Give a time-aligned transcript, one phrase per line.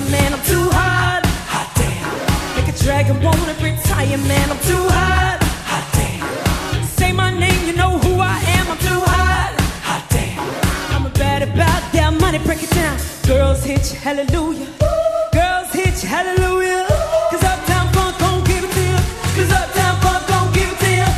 [0.00, 2.56] and the fireman, I'm too hot, hot damn.
[2.56, 6.84] Make a dragon wanna retire, man, I'm too hot, hot damn.
[6.84, 9.52] Say my name, you know who I am, I'm too hot,
[9.82, 10.38] hot damn.
[10.94, 12.98] I'm a bad about that money, break it down.
[13.26, 14.68] Girls hit you, hallelujah.
[15.32, 16.86] Girls hit you, hallelujah.
[17.30, 18.98] Cause Uptown Funk gon' give it to you.
[19.36, 21.08] Cause Uptown Funk gon' give it to you.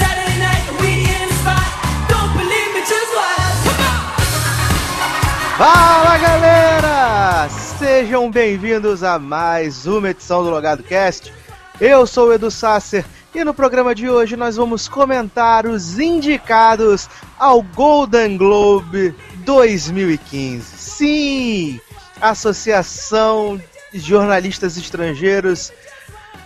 [0.00, 1.66] Saturday night, we in the spot.
[2.10, 3.58] Don't believe me, just watch.
[3.66, 4.02] Come on!
[5.58, 6.61] Fala galera!
[8.12, 11.32] Sejam bem-vindos a mais uma edição do Logado Cast.
[11.80, 17.08] Eu sou o Edu Sasser e no programa de hoje nós vamos comentar os indicados
[17.38, 19.14] ao Golden Globe
[19.46, 20.62] 2015.
[20.76, 21.80] Sim!
[22.20, 23.58] A Associação
[23.90, 25.72] de Jornalistas Estrangeiros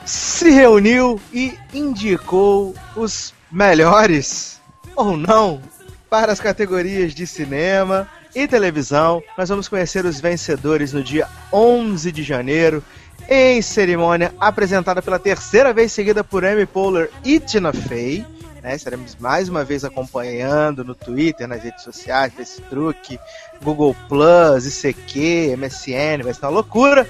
[0.05, 4.61] se reuniu e indicou os melhores,
[4.95, 5.61] ou não,
[6.09, 9.23] para as categorias de cinema e televisão.
[9.37, 12.85] Nós vamos conhecer os vencedores no dia 11 de janeiro,
[13.29, 18.27] em cerimônia apresentada pela terceira vez seguida por Amy Poehler e Tina Fey.
[18.63, 18.77] Né?
[18.77, 23.19] Estaremos mais uma vez acompanhando no Twitter, nas redes sociais, Facebook,
[23.63, 27.09] Google Plus, ICQ, MSN, vai ser uma loucura.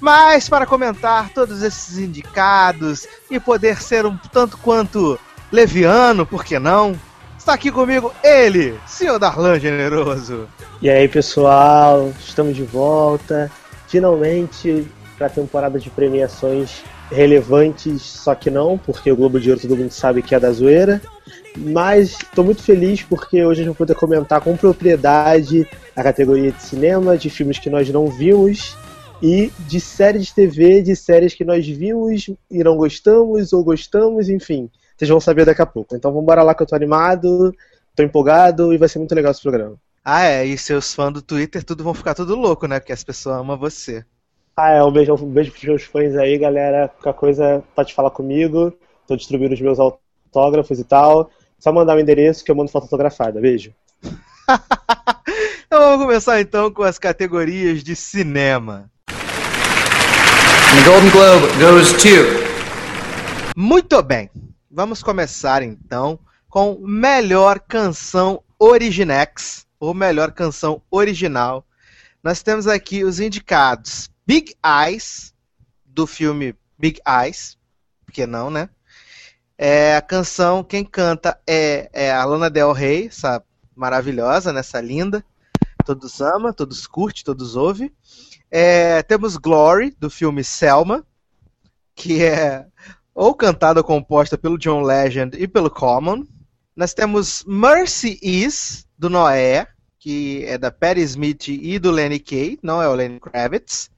[0.00, 5.20] Mas para comentar todos esses indicados e poder ser um tanto quanto
[5.52, 6.98] leviano, por que não?
[7.42, 10.48] Está aqui comigo ele, senhor Darlan Generoso.
[10.82, 13.48] E aí, pessoal, estamos de volta.
[13.86, 14.84] Finalmente
[15.16, 19.76] para a temporada de premiações relevantes, só que não, porque o Globo de Ouro todo
[19.76, 21.00] mundo sabe que é da zoeira.
[21.56, 26.50] Mas estou muito feliz porque hoje a gente vai poder comentar com propriedade a categoria
[26.50, 28.76] de cinema, de filmes que nós não vimos
[29.22, 34.28] e de séries de TV, de séries que nós vimos e não gostamos ou gostamos,
[34.28, 34.68] enfim.
[34.96, 35.94] Vocês vão saber daqui a pouco.
[35.94, 37.54] Então vamos embora lá que eu tô animado,
[37.94, 39.78] tô empolgado e vai ser muito legal esse programa.
[40.04, 42.80] Ah, é, e seus fãs do Twitter tudo vão ficar tudo louco, né?
[42.80, 44.04] Porque as pessoas amam você.
[44.56, 46.88] Ah, é, um beijo, um beijo pros meus fãs aí, galera.
[46.88, 48.72] Qualquer coisa pode falar comigo.
[49.06, 51.30] Tô distribuindo os meus autógrafos e tal.
[51.58, 53.40] Só mandar o endereço que eu mando foto fotografada.
[53.40, 53.72] Beijo.
[55.66, 58.90] então vamos começar então com as categorias de cinema.
[59.06, 62.42] The Golden Globe goes to.
[63.56, 64.28] Muito bem.
[64.68, 66.18] Vamos começar então
[66.48, 71.66] com melhor canção originex, ou melhor canção original.
[72.22, 75.34] Nós temos aqui os indicados Big Eyes,
[75.84, 77.58] do filme Big Eyes,
[78.06, 78.70] porque não, né?
[79.58, 83.42] É, a canção, quem canta é, é a Lana Del Rey, essa
[83.74, 85.24] maravilhosa, né, essa linda.
[85.84, 87.90] Todos amam, todos curtem, todos ouvem.
[88.52, 91.04] É, temos Glory, do filme Selma,
[91.92, 92.66] que é
[93.12, 96.24] ou cantada ou composta pelo John Legend e pelo Common.
[96.74, 99.66] Nós temos Mercy Is, do Noé,
[99.98, 103.90] que é da Patti Smith e do Lenny Kay, não é o Lenny Kravitz.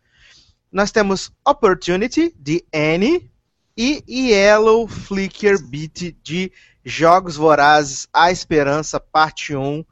[0.72, 3.30] Nós temos Opportunity, de Annie,
[3.76, 6.52] e Yellow Flicker Beat, de
[6.84, 9.84] Jogos Vorazes, A Esperança, parte 1,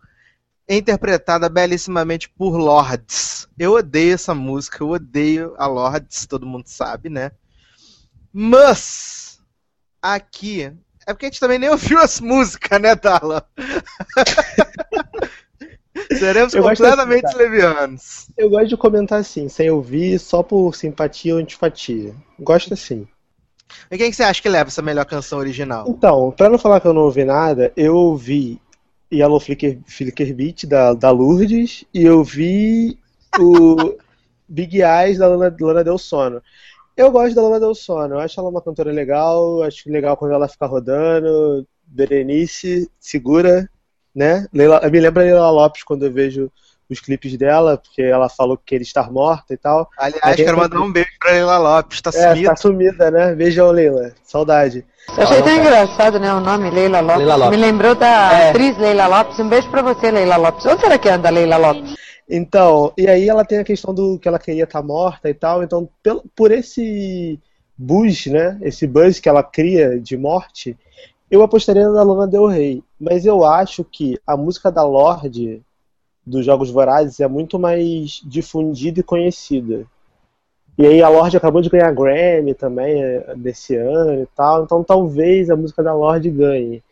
[0.69, 3.48] interpretada belíssimamente por Lords.
[3.56, 7.31] Eu odeio essa música, eu odeio a Lords, todo mundo sabe, né?
[8.32, 9.41] Mas,
[10.00, 10.72] aqui,
[11.07, 13.47] é porque a gente também nem ouviu as músicas, né, Tala?
[16.19, 18.29] Seremos Eu completamente assim, levianos.
[18.37, 22.15] Eu gosto de comentar assim, sem ouvir, só por simpatia ou antipatia.
[22.39, 23.07] Gosto assim.
[23.91, 25.87] E quem que você acha que leva essa melhor canção original?
[25.89, 28.61] Então, pra não falar que eu não ouvi nada, eu ouvi
[29.13, 32.99] Yellow Flicker, Flicker Beat da, da Lourdes e eu vi
[33.39, 33.97] o
[34.49, 36.43] Big Eyes da Lana, Lana Del Sono.
[36.97, 40.33] Eu gosto da Lana Del Sono, eu acho ela uma cantora legal, acho legal quando
[40.34, 41.66] ela fica rodando.
[41.86, 43.68] Berenice, segura,
[44.15, 44.47] né?
[44.53, 46.50] Leila, me lembra a Leila Lopes quando eu vejo
[46.89, 49.89] os clipes dela, porque ela falou que queria estar morta e tal.
[49.98, 52.50] Aliás, quero mandar um beijo pra Leila Lopes, tá É, sumida.
[52.50, 53.34] tá sumida, né?
[53.34, 54.12] Beijão, Leila.
[54.24, 54.84] Saudade.
[55.16, 57.16] Eu achei tão engraçado, né, o nome Leila Lopes.
[57.18, 57.59] Leila Lopes.
[57.59, 58.50] Me lembrou da É.
[58.50, 59.38] atriz Leila Lopes.
[59.38, 60.65] Um beijo pra você, Leila Lopes.
[60.66, 61.95] Onde será que anda a Leila Lopes?
[62.28, 65.63] Então, e aí ela tem a questão do que ela queria estar morta e tal.
[65.63, 67.39] Então, pelo, por esse
[67.77, 68.59] buzz, né?
[68.63, 70.77] Esse buzz que ela cria de morte,
[71.30, 72.83] eu apostaria na Lana Del Rey.
[72.98, 75.63] Mas eu acho que a música da Lorde
[76.24, 79.84] dos Jogos Vorazes é muito mais difundida e conhecida.
[80.78, 84.83] E aí a Lorde acabou de ganhar Grammy também é, desse ano e tal, então
[84.83, 86.83] talvez a música da Lorde ganhe.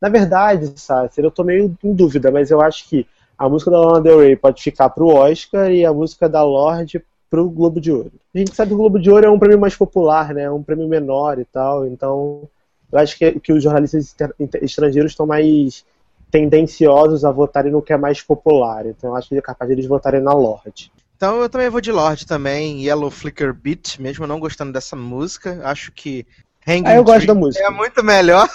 [0.00, 3.06] Na verdade, Sasser, eu tô meio em dúvida, mas eu acho que
[3.38, 7.02] a música da Lana Del Rey pode ficar pro Oscar e a música da Lorde
[7.30, 8.12] pro Globo de Ouro.
[8.34, 10.42] A gente sabe que o Globo de Ouro é um prêmio mais popular, né?
[10.42, 12.48] É um prêmio menor e tal, então
[12.90, 14.16] eu acho que, que os jornalistas
[14.60, 15.84] estrangeiros estão mais
[16.30, 18.86] tendenciosos a votarem no que é mais popular.
[18.86, 20.90] Então eu acho que é capaz de eles votarem na Lorde.
[21.16, 25.60] Então eu também vou de Lorde também, Yellow Flicker Beat, mesmo não gostando dessa música.
[25.64, 26.26] Acho que
[26.66, 27.64] Hanging ah, eu gosto da música.
[27.64, 28.48] É muito melhor.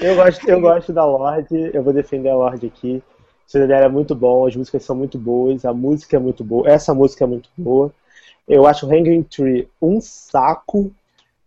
[0.00, 3.02] eu, gosto, eu gosto da Lorde, eu vou defender a Lorde aqui.
[3.46, 6.42] O CD dela é muito bom, as músicas são muito boas, a música é muito
[6.42, 7.92] boa, essa música é muito boa.
[8.48, 10.92] Eu acho Hanging Tree um saco.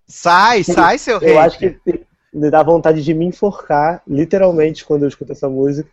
[0.07, 1.33] Sai, sai, seu rei.
[1.33, 1.79] Eu acho que
[2.33, 5.89] me dá vontade de me enforcar, literalmente, quando eu escuto essa música.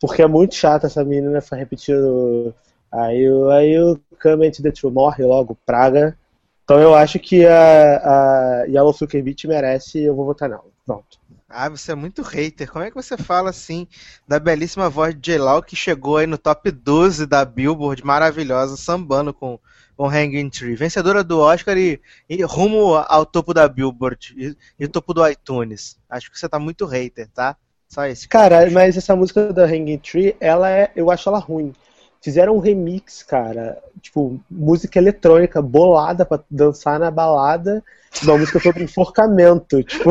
[0.00, 2.52] Porque é muito chata essa menina ficar repetindo.
[2.90, 6.16] Aí aí eu come into the true, morre logo, praga.
[6.64, 10.64] Então eu acho que a, a Yellow Flicker Beat merece e eu vou votar nela.
[10.84, 11.18] Pronto.
[11.52, 12.70] Ah, você é muito hater.
[12.70, 13.86] Como é que você fala assim
[14.26, 19.34] da belíssima voz de J-Law que chegou aí no top 12 da Billboard, maravilhosa, sambando
[19.34, 19.58] com,
[19.96, 24.88] com Hanging Tree, vencedora do Oscar e, e rumo ao topo da Billboard e, e
[24.88, 25.98] topo do iTunes.
[26.08, 27.56] Acho que você tá muito hater, tá?
[27.88, 28.26] Só isso.
[28.28, 31.74] Cara, mas essa música da Hanging Tree, ela é, eu acho ela ruim.
[32.22, 37.84] Fizeram um remix, cara, tipo, música eletrônica bolada pra dançar na balada,
[38.22, 40.10] uma música sobre enforcamento, tipo,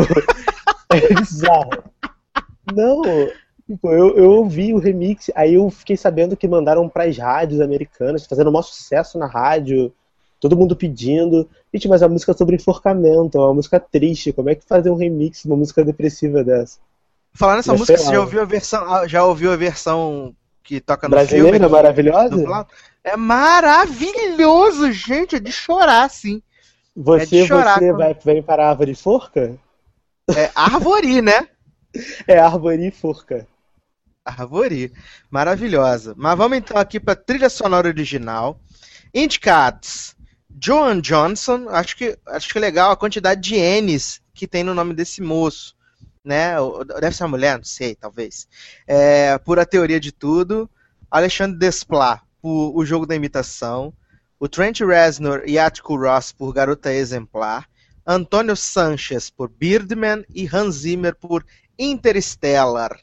[1.06, 1.84] é bizarro.
[2.74, 3.02] Não,
[3.68, 8.26] tipo, eu, eu ouvi o remix, aí eu fiquei sabendo que mandaram pras rádios americanas,
[8.26, 9.94] fazendo um maior sucesso na rádio,
[10.40, 11.50] todo mundo pedindo.
[11.74, 14.90] Gente, mas a música é sobre enforcamento, é uma música triste, como é que fazer
[14.90, 16.80] um remix de uma música depressiva dessa?
[17.34, 21.12] Falar nessa música, você já ouviu a versão, já ouviu a versão que toca no
[21.12, 21.68] Brasileira, filme.
[21.68, 22.68] maravilhosa?
[23.04, 26.42] É maravilhoso, gente, é de chorar, sim.
[26.96, 29.58] Você, é chorar, você vai, vem para a árvore forca?
[30.30, 31.48] É árvore, né?
[32.28, 33.48] É árvore e forca.
[34.24, 34.92] Árvore.
[35.30, 36.14] Maravilhosa.
[36.18, 38.60] Mas vamos então aqui para trilha sonora original.
[39.14, 40.16] Indicados.
[40.64, 44.76] Joan Johnson, acho que acho que é legal a quantidade de N's que tem no
[44.76, 45.76] nome desse moço
[46.24, 46.54] né?
[47.00, 48.48] Deve ser uma mulher, não sei, talvez.
[48.88, 50.70] É, por A Teoria de Tudo.
[51.10, 53.94] Alexandre Desplat, por O Jogo da Imitação.
[54.40, 57.68] O Trent Reznor e Atticus Ross, por Garota Exemplar.
[58.06, 60.24] Antônio Sanchez, por Birdman.
[60.34, 61.46] E Hans Zimmer, por
[61.78, 62.98] Interstellar.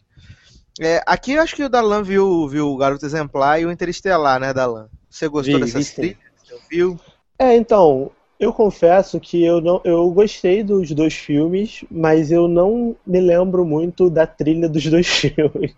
[0.80, 4.38] É, aqui eu acho que o Dalan viu, viu o Garota Exemplar e o Interstellar,
[4.38, 4.88] né, Dalan?
[5.10, 6.18] Você gostou vi, dessas trilhas?
[6.44, 6.98] Você viu?
[7.36, 12.94] É, então, eu confesso que eu não, eu gostei dos dois filmes, mas eu não
[13.04, 15.74] me lembro muito da trilha dos dois filmes,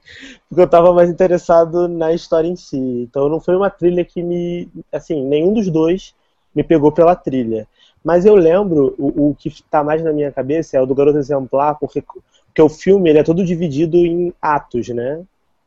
[0.49, 2.77] porque eu estava mais interessado na história em si.
[2.77, 6.15] Então não foi uma trilha que me, assim, nenhum dos dois
[6.55, 7.67] me pegou pela trilha.
[8.03, 11.19] Mas eu lembro o, o que está mais na minha cabeça é o do Garoto
[11.19, 15.23] Exemplar, porque, porque o filme ele é todo dividido em atos, né?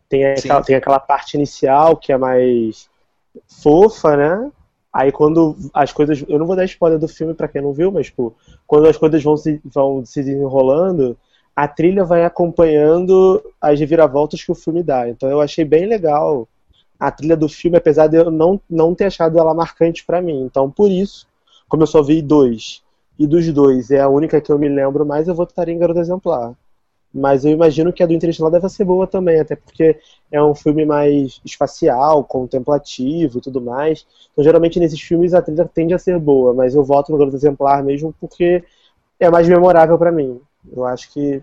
[0.10, 2.90] Tem aquela, tem aquela parte inicial que é mais
[3.48, 4.52] fofa, né?
[4.92, 6.24] Aí quando as coisas.
[6.28, 8.36] Eu não vou dar spoiler do filme para quem não viu, mas, tipo,
[8.68, 11.18] quando as coisas vão se, vão se desenrolando,
[11.56, 15.10] a trilha vai acompanhando as reviravoltas que o filme dá.
[15.10, 16.48] Então eu achei bem legal
[17.00, 20.44] a trilha do filme, apesar de eu não, não ter achado ela marcante para mim.
[20.44, 21.28] Então, por isso,
[21.74, 22.84] como eu só vi dois,
[23.18, 26.00] e dos dois é a única que eu me lembro mais, eu estar em Garoto
[26.00, 26.54] Exemplar.
[27.12, 30.00] Mas eu imagino que a do Interestelar deve ser boa também, até porque
[30.32, 34.06] é um filme mais espacial, contemplativo e tudo mais.
[34.32, 37.38] Então, geralmente, nesses filmes a trilha tende a ser boa, mas eu voto no Garoto
[37.38, 38.64] Exemplar mesmo porque
[39.20, 40.40] é mais memorável para mim.
[40.72, 41.42] Eu acho que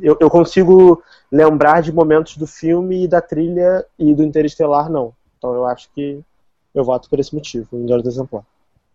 [0.00, 5.12] eu, eu, consigo lembrar de momentos do filme e da trilha e do Interestelar, não.
[5.36, 6.22] Então, eu acho que
[6.72, 8.44] eu voto por esse motivo, em Garoto Exemplar.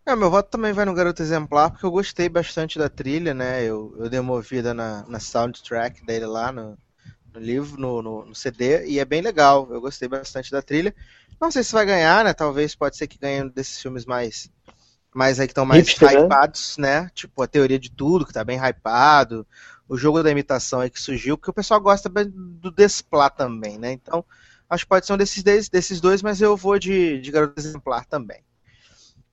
[0.07, 3.63] É, meu voto também vai no Garoto Exemplar, porque eu gostei bastante da trilha, né?
[3.63, 6.77] Eu, eu dei uma ouvida na, na soundtrack dele lá no,
[7.33, 9.67] no livro, no, no, no, CD, e é bem legal.
[9.71, 10.93] Eu gostei bastante da trilha.
[11.41, 12.35] Não sei se vai ganhar, né?
[12.35, 14.47] Talvez pode ser que ganhe um desses filmes mais.
[15.11, 16.25] mais aí que estão mais Hipster, né?
[16.25, 17.01] hypados, né?
[17.01, 17.11] né?
[17.11, 19.45] Tipo, a teoria de tudo, que tá bem hypado.
[19.89, 23.91] O jogo da imitação aí que surgiu, porque o pessoal gosta do Desplat também, né?
[23.91, 24.23] Então,
[24.69, 28.05] acho que pode ser um desses, desses dois, mas eu vou de, de Garoto Exemplar
[28.05, 28.44] também.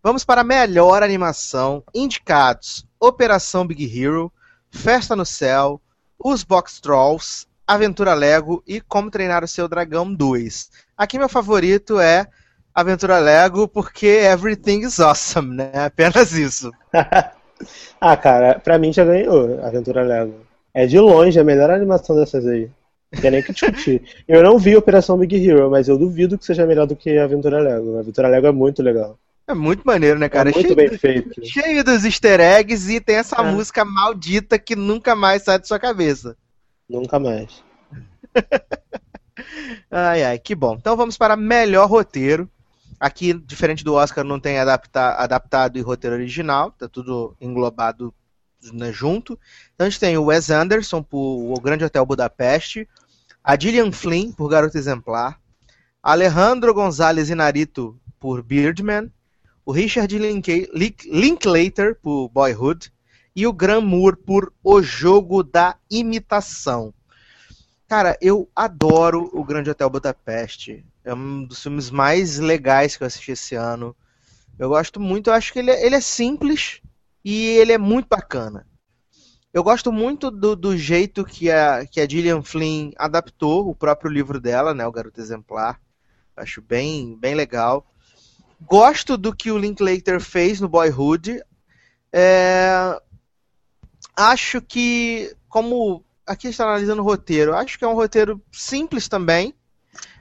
[0.04, 1.84] Vamos para a melhor animação.
[1.94, 4.32] Indicados: Operação Big Hero,
[4.68, 5.80] Festa no Céu,
[6.18, 10.70] Os Box Trolls, Aventura Lego e Como Treinar o Seu Dragão 2.
[10.96, 12.26] Aqui meu favorito é
[12.74, 15.70] Aventura Lego porque everything is awesome, né?
[15.72, 16.72] Apenas isso.
[18.00, 20.34] ah, cara, pra mim já ganhou Aventura Lego.
[20.74, 22.68] É de longe a melhor animação dessas aí.
[23.12, 24.02] Não tem nem que discutir.
[24.26, 27.60] Eu não vi Operação Big Hero, mas eu duvido que seja melhor do que Aventura
[27.60, 27.98] Lego.
[27.98, 29.16] Aventura Lego é muito legal.
[29.46, 30.50] É muito maneiro, né, cara?
[30.50, 31.44] É muito cheio, bem feito.
[31.44, 33.52] Cheio dos easter eggs e tem essa é.
[33.52, 36.36] música maldita que nunca mais sai de sua cabeça.
[36.88, 37.62] Nunca mais.
[39.90, 40.76] ai, ai, que bom.
[40.78, 42.48] Então vamos para melhor roteiro.
[43.00, 48.14] Aqui, diferente do Oscar, não tem adapta, adaptado e roteiro original, tá tudo englobado
[48.72, 49.36] né, junto.
[49.74, 52.88] Então a gente tem o Wes Anderson por O Grande Hotel Budapeste,
[53.42, 55.40] a Gillian Flynn por Garota Exemplar,
[56.00, 59.10] Alejandro Gonzalez Inarito por Birdman,
[59.64, 60.68] o Richard Link
[61.04, 62.92] Linklater por Boyhood
[63.34, 66.92] e o Graham Moore por O Jogo da Imitação.
[67.88, 70.84] Cara, eu adoro o Grande Hotel Budapeste.
[71.04, 73.94] É um dos filmes mais legais que eu assisti esse ano.
[74.58, 76.80] Eu gosto muito, eu acho que ele é, ele é simples
[77.24, 78.66] e ele é muito bacana.
[79.52, 84.10] Eu gosto muito do, do, jeito que a, que a Gillian Flynn adaptou o próprio
[84.10, 85.78] livro dela, né, o Garoto Exemplar.
[86.34, 87.91] Acho bem, bem legal.
[88.66, 91.42] Gosto do que o Linklater fez no Boyhood.
[92.12, 93.00] É...
[94.16, 99.54] Acho que, como aqui está analisando o roteiro, acho que é um roteiro simples também.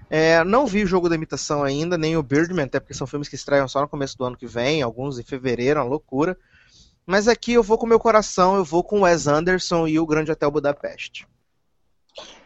[0.09, 3.29] É, não vi o jogo da imitação ainda, nem o Birdman, até porque são filmes
[3.29, 6.37] que estreiam só no começo do ano que vem, alguns em fevereiro, uma loucura.
[7.05, 9.97] Mas aqui eu vou com o meu coração, eu vou com o Wes Anderson e
[9.99, 11.25] o Grande Hotel Budapeste.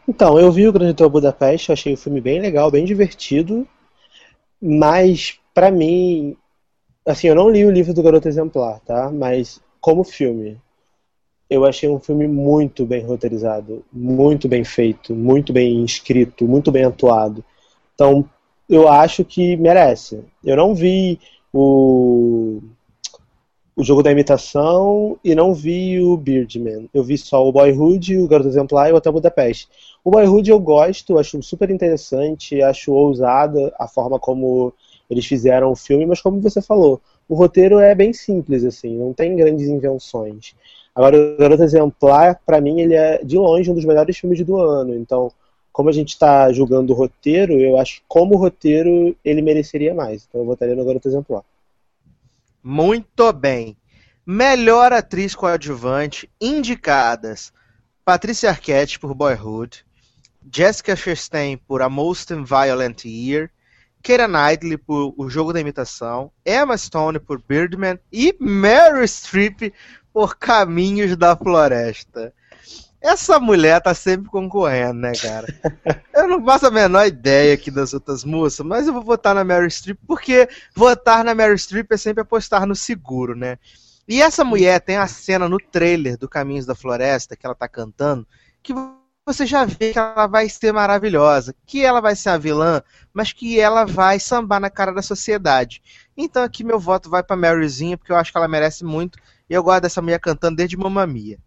[0.07, 3.67] Então, eu vi o Grande Hotel Budapeste, achei o filme bem legal, bem divertido,
[4.61, 6.35] mas para mim,
[7.05, 9.09] assim, eu não li o livro do Garoto Exemplar, tá?
[9.09, 10.59] Mas como filme,
[11.49, 16.83] eu achei um filme muito bem roteirizado, muito bem feito, muito bem escrito, muito bem
[16.83, 17.43] atuado.
[17.93, 18.29] Então,
[18.67, 20.21] eu acho que merece.
[20.43, 21.19] Eu não vi
[21.53, 22.61] o,
[23.77, 26.89] o jogo da imitação e não vi o Birdman.
[26.93, 29.69] Eu vi só o Boyhood, o Garoto Exemplar e o Hotel Budapeste.
[30.03, 34.73] O Boyhood eu gosto, acho super interessante, acho ousada a forma como
[35.09, 39.13] eles fizeram o filme, mas como você falou, o roteiro é bem simples, assim, não
[39.13, 40.55] tem grandes invenções.
[40.93, 44.57] Agora, o Garoto Exemplar, para mim, ele é de longe um dos melhores filmes do
[44.57, 44.95] ano.
[44.95, 45.31] Então,
[45.75, 50.25] como a gente está julgando o roteiro, eu acho que como roteiro ele mereceria mais.
[50.25, 51.43] Então eu votaria no Garoto Exemplar.
[52.63, 53.75] Muito bem.
[54.25, 57.51] Melhor atriz coadjuvante indicadas:
[58.05, 59.85] Patricia Arquette por Boyhood,
[60.49, 63.51] Jessica Chastain por A Most Violent Year,
[64.05, 69.73] Keira Knightley por O Jogo da Imitação, Emma Stone por Birdman e Meryl Streep
[70.13, 72.31] por Caminhos da Floresta.
[73.01, 75.47] Essa mulher tá sempre concorrendo, né, cara?
[76.13, 79.43] Eu não faço a menor ideia aqui das outras moças, mas eu vou votar na
[79.43, 83.57] Mary Streep, porque votar na Mary Streep é sempre apostar no seguro, né?
[84.07, 87.67] E essa mulher tem a cena no trailer do Caminhos da Floresta, que ela tá
[87.67, 88.25] cantando,
[88.61, 88.71] que
[89.25, 93.33] você já vê que ela vai ser maravilhosa, que ela vai ser a vilã, mas
[93.33, 95.81] que ela vai sambar na cara da sociedade.
[96.15, 99.17] Então aqui meu voto vai pra Maryzinha, porque eu acho que ela merece muito,
[99.49, 101.39] e eu gosto dessa mulher cantando desde Mamma Mia.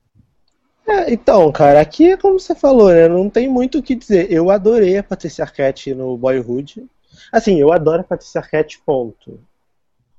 [0.88, 3.06] É, então, cara, aqui é como você falou, né?
[3.06, 4.32] Não tem muito o que dizer.
[4.32, 6.84] Eu adorei a Patricia Arquette no Boyhood.
[7.30, 9.38] Assim, eu adoro a Patricia Arquette, ponto.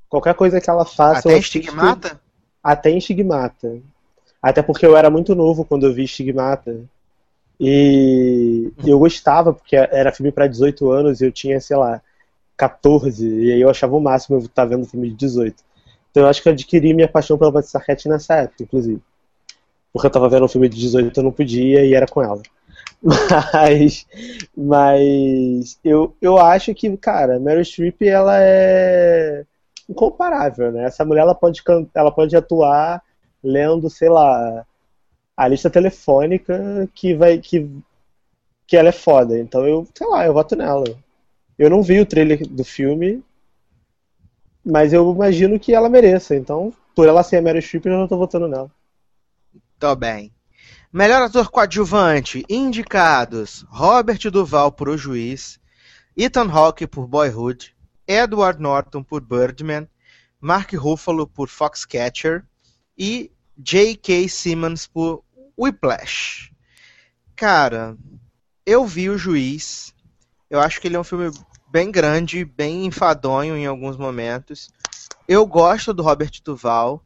[0.08, 1.28] Qualquer coisa que ela faça.
[1.28, 2.22] Até estigmata?
[2.64, 3.80] Até estigmata.
[4.40, 6.86] Até porque eu era muito novo quando eu vi estigmata.
[7.60, 12.02] E eu gostava, porque era filme para 18 anos e eu tinha, sei lá,
[12.58, 13.28] 14.
[13.28, 15.64] E aí eu achava o máximo eu estar vendo filme de 18.
[16.12, 19.02] Então eu acho que eu adquiri minha paixão pela Patricia Arquette nessa época, inclusive
[19.92, 22.42] porque eu tava vendo um filme de 18 eu não podia e era com ela.
[23.54, 24.06] Mas,
[24.58, 29.46] mas eu, eu acho que, cara, Meryl Streep ela é
[29.88, 30.84] incomparável, né?
[30.84, 31.62] Essa mulher ela pode,
[31.96, 33.02] ela pode atuar
[33.42, 34.66] lendo, sei lá,
[35.40, 37.66] a lista telefônica que vai que,
[38.68, 39.40] que ela é foda.
[39.40, 40.84] Então eu, sei lá, eu voto nela.
[41.58, 43.24] Eu não vi o trailer do filme,
[44.66, 46.36] mas eu imagino que ela mereça.
[46.36, 48.70] Então, por ela ser a Meryl Streep, eu não tô votando nela.
[49.80, 50.34] Tô bem.
[50.92, 55.58] Melhor ator coadjuvante, indicados: Robert Duval por O Juiz,
[56.18, 57.74] Ethan Hawke por Boyhood,
[58.06, 59.88] Edward Norton por Birdman,
[60.42, 62.44] Mark Ruffalo por Foxcatcher
[62.98, 64.28] e J.K.
[64.28, 65.22] Simmons por
[65.60, 66.54] Whiplash.
[67.36, 67.98] Cara,
[68.66, 69.94] eu vi O Juiz.
[70.50, 71.32] Eu acho que ele é um filme
[71.70, 74.70] bem grande, bem enfadonho em alguns momentos.
[75.28, 77.04] Eu gosto do Robert Duval,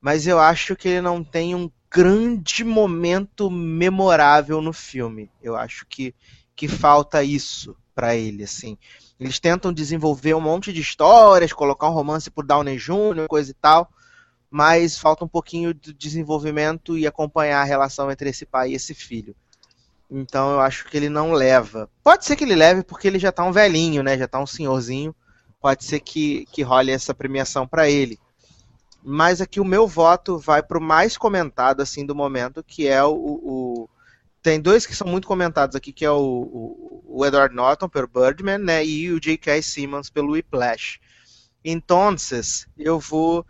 [0.00, 5.30] mas eu acho que ele não tem um grande momento memorável no filme.
[5.42, 6.14] Eu acho que,
[6.56, 8.78] que falta isso para ele, assim.
[9.18, 13.54] Eles tentam desenvolver um monte de histórias, colocar um romance por Downey Jr., coisa e
[13.54, 13.92] tal,
[14.50, 18.94] mas falta um pouquinho de desenvolvimento e acompanhar a relação entre esse pai e esse
[18.94, 19.34] filho.
[20.10, 21.88] Então eu acho que ele não leva.
[22.02, 24.18] Pode ser que ele leve porque ele já tá um velhinho, né?
[24.18, 25.14] Já tá um senhorzinho.
[25.60, 28.18] Pode ser que, que role essa premiação para ele
[29.02, 33.02] mas aqui o meu voto vai para o mais comentado assim do momento, que é
[33.02, 33.88] o, o
[34.42, 38.08] tem dois que são muito comentados aqui, que é o, o, o Edward Norton pelo
[38.08, 39.60] Birdman, né, e o J.K.
[39.60, 40.98] Simmons pelo Whiplash.
[41.62, 42.16] Então,
[42.78, 43.44] eu vou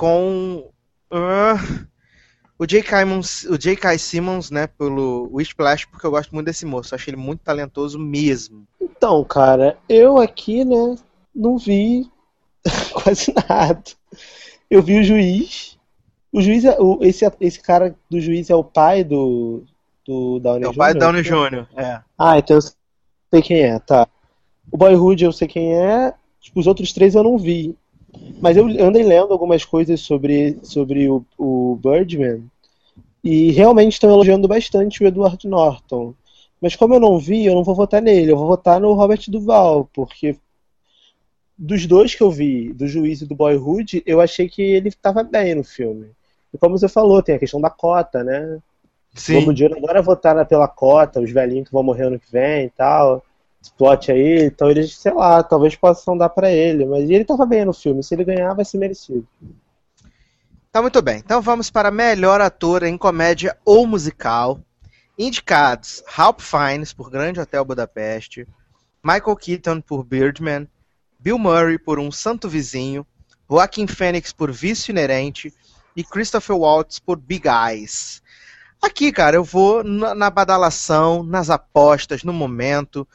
[0.00, 0.72] com
[1.12, 1.86] uh,
[2.58, 3.98] o J.K.
[3.98, 8.66] Simmons, né, pelo Whiplash, porque eu gosto muito desse moço, acho ele muito talentoso mesmo.
[8.80, 10.96] Então, cara, eu aqui, né,
[11.34, 12.10] não vi
[12.94, 13.82] quase nada.
[14.70, 15.78] Eu vi o juiz.
[16.32, 19.64] O juiz, é, o, esse, esse cara do juiz é o pai do,
[20.06, 20.66] do Downey Jr.
[20.66, 22.00] É o pai do Downey Jr., é.
[22.18, 24.08] Ah, então eu sei quem é, tá.
[24.72, 27.76] O Boyhood eu sei quem é, tipo, os outros três eu não vi.
[28.40, 32.42] Mas eu andei lendo algumas coisas sobre, sobre o, o Birdman
[33.22, 36.14] e realmente estão elogiando bastante o Edward Norton.
[36.60, 39.22] Mas como eu não vi, eu não vou votar nele, eu vou votar no Robert
[39.28, 40.36] Duval, porque
[41.56, 45.22] dos dois que eu vi, do Juiz e do Boyhood, eu achei que ele estava
[45.22, 46.10] bem no filme.
[46.52, 48.58] E como você falou, tem a questão da cota, né?
[49.14, 49.34] Sim.
[49.34, 52.66] Globo de Ouro agora votar pela cota, os velhinhos que vão morrer ano que vem
[52.66, 53.22] e tal.
[53.76, 56.84] Plot aí, então eles, sei lá, talvez possam dar para ele.
[56.84, 59.26] Mas ele tava bem no filme, se ele ganhar, vai ser merecido.
[60.72, 61.18] Tá muito bem.
[61.18, 64.60] Então vamos para melhor ator em comédia ou musical.
[65.18, 68.46] Indicados: Ralph Fiennes por Grande Hotel Budapeste,
[69.02, 70.68] Michael Keaton por Birdman,
[71.18, 73.06] Bill Murray por Um Santo Vizinho,
[73.48, 75.52] Joaquin Phoenix por Vício Inerente
[75.96, 78.22] e Christopher Waltz por Big Eyes.
[78.80, 83.06] Aqui, cara, eu vou na badalação, nas apostas, no momento.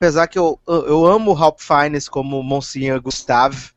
[0.00, 3.72] Apesar que eu, eu amo o Ralph Fiennes como Monsignor Gustave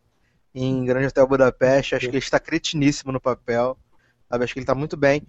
[0.55, 1.95] em Grande Hotel Budapeste.
[1.95, 3.77] Acho que ele está cretiníssimo no papel.
[4.29, 4.45] Sabe?
[4.45, 5.21] Acho que ele está muito bem.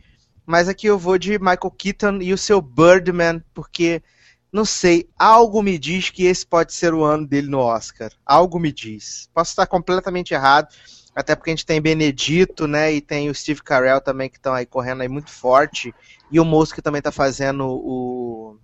[0.46, 4.04] Mas aqui eu vou de Michael Keaton e o seu Birdman, porque,
[4.52, 8.12] não sei, algo me diz que esse pode ser o ano dele no Oscar.
[8.24, 9.28] Algo me diz.
[9.34, 10.68] Posso estar completamente errado,
[11.12, 14.54] até porque a gente tem Benedito, né, e tem o Steve Carell também, que estão
[14.54, 15.92] aí correndo aí muito forte,
[16.30, 18.58] e o moço que também está fazendo o...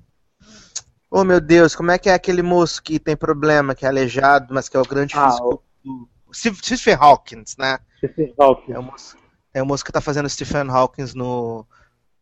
[1.11, 4.55] Oh, meu Deus, como é que é aquele moço que tem problema, que é aleijado,
[4.55, 6.09] mas que é o grande ah, físico do...
[6.33, 7.79] Stephen Hawkins, né?
[7.99, 8.77] Stephen Hawkins.
[8.77, 9.16] É o moço,
[9.55, 11.66] é o moço que está fazendo Stephen Hawkins no,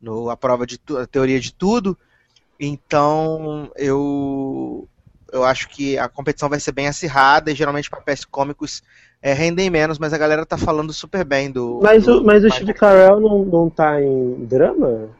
[0.00, 1.96] no a prova de a teoria de tudo.
[2.58, 4.88] Então, eu
[5.30, 8.82] eu acho que a competição vai ser bem acirrada e geralmente papéis cômicos
[9.20, 11.80] é, rendem menos, mas a galera tá falando super bem do.
[11.82, 15.10] Mas do, o, mas o Steve Carell não, não tá em drama?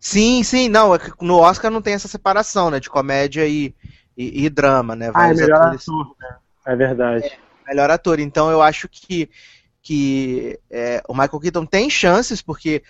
[0.00, 0.94] Sim, sim, não.
[0.94, 2.80] É no Oscar não tem essa separação, né?
[2.80, 3.74] De comédia e,
[4.16, 5.10] e, e drama, né?
[5.14, 5.82] ah, é melhor atores...
[5.82, 6.36] ator, né?
[6.66, 7.26] É verdade.
[7.26, 8.20] É, melhor ator.
[8.20, 9.28] Então eu acho que,
[9.82, 12.82] que é, o Michael Keaton tem chances, porque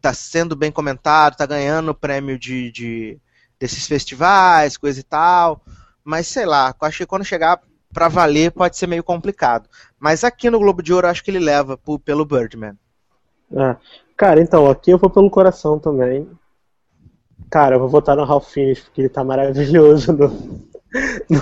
[0.00, 3.18] tá sendo bem comentado, tá ganhando o prêmio de, de
[3.58, 5.62] desses festivais, coisa e tal.
[6.02, 7.60] Mas sei lá, acho que quando chegar
[7.92, 9.68] para valer pode ser meio complicado.
[9.98, 12.76] Mas aqui no Globo de Ouro acho que ele leva por, pelo Birdman.
[13.56, 13.76] Ah,
[14.16, 16.28] cara, então, aqui eu vou pelo coração também.
[17.50, 20.30] Cara, eu vou votar no Ralph Fiennes, porque ele tá maravilhoso no,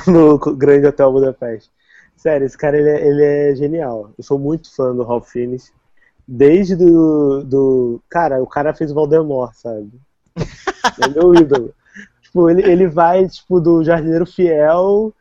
[0.06, 1.70] no, Grande Hotel Budapeste.
[2.16, 4.10] Sério, esse cara ele é, ele é, genial.
[4.16, 5.72] Eu sou muito fã do Ralph Fiennes.
[6.26, 8.02] Desde do, do.
[8.08, 9.90] Cara, o cara fez o Voldemort, sabe?
[10.36, 11.74] É meu ídolo.
[12.22, 15.12] tipo, ele, ele vai, tipo, do Jardineiro Fiel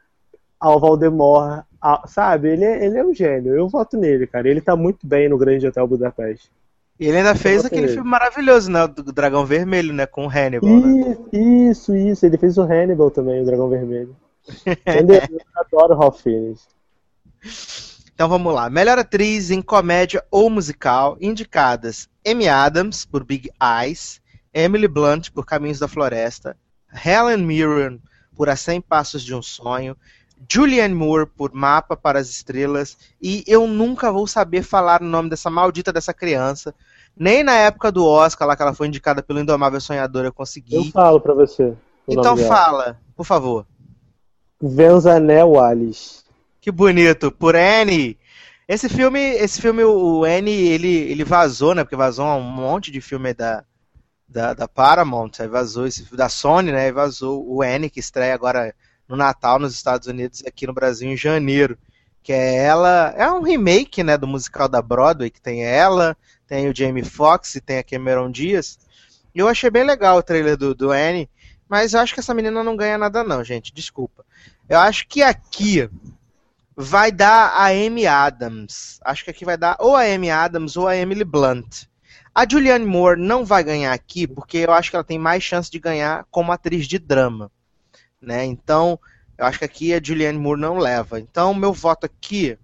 [0.59, 1.65] ao Voldemort,
[2.07, 2.49] sabe?
[2.49, 3.53] Ele é, ele é um gênio.
[3.53, 4.47] Eu voto nele, cara.
[4.47, 6.49] Ele tá muito bem no Grande Hotel Budapeste.
[7.03, 8.87] E ele ainda fez aquele filme maravilhoso, né?
[8.87, 10.05] Do Dragão Vermelho, né?
[10.05, 10.69] Com o Hannibal.
[10.69, 11.17] Né?
[11.33, 12.25] Isso, isso.
[12.25, 14.15] Ele fez o Hannibal também, o Dragão Vermelho.
[14.65, 16.65] Eu adoro Ralph Fiennes.
[18.13, 18.69] Então vamos lá.
[18.69, 24.21] Melhor atriz em comédia ou musical, indicadas Amy Adams por Big Eyes,
[24.53, 26.55] Emily Blunt por Caminhos da Floresta,
[27.05, 27.99] Helen Mirren
[28.33, 29.97] por A Cem Passos de um Sonho,
[30.49, 35.29] Julianne Moore por Mapa para as Estrelas e eu nunca vou saber falar o nome
[35.29, 36.73] dessa maldita dessa criança.
[37.15, 40.75] Nem na época do Oscar, lá que ela foi indicada pelo Indomável Sonhador, eu consegui.
[40.75, 41.73] Eu falo pra você.
[42.07, 43.65] Então fala, por favor.
[44.61, 46.23] Venzanel Wallis.
[46.59, 48.17] Que bonito, por Annie.
[48.67, 51.83] Esse filme, esse filme, o Annie, ele, ele vazou, né?
[51.83, 53.63] Porque vazou um monte de filme da,
[54.27, 56.87] da, da Paramount, aí vazou esse da Sony, né?
[56.87, 58.73] E vazou o Annie, que estreia agora
[59.07, 61.77] no Natal nos Estados Unidos aqui no Brasil em janeiro.
[62.23, 63.13] Que é ela.
[63.17, 64.17] É um remake, né?
[64.17, 68.31] Do musical da Broadway, que tem ela, tem o Jamie Foxx e tem a Cameron
[68.31, 68.79] Diaz.
[69.35, 71.29] E eu achei bem legal o trailer do, do Annie,
[71.67, 73.73] mas eu acho que essa menina não ganha nada, não, gente.
[73.73, 74.25] Desculpa.
[74.69, 75.89] Eu acho que aqui
[76.75, 78.99] vai dar a Amy Adams.
[79.03, 81.85] Acho que aqui vai dar ou a Amy Adams ou a Emily Blunt.
[82.33, 85.69] A Julianne Moore não vai ganhar aqui porque eu acho que ela tem mais chance
[85.69, 87.51] de ganhar como atriz de drama,
[88.19, 88.43] né?
[88.45, 88.99] Então,
[89.37, 91.19] eu acho que aqui a Julianne Moore não leva.
[91.19, 92.57] Então, meu voto aqui,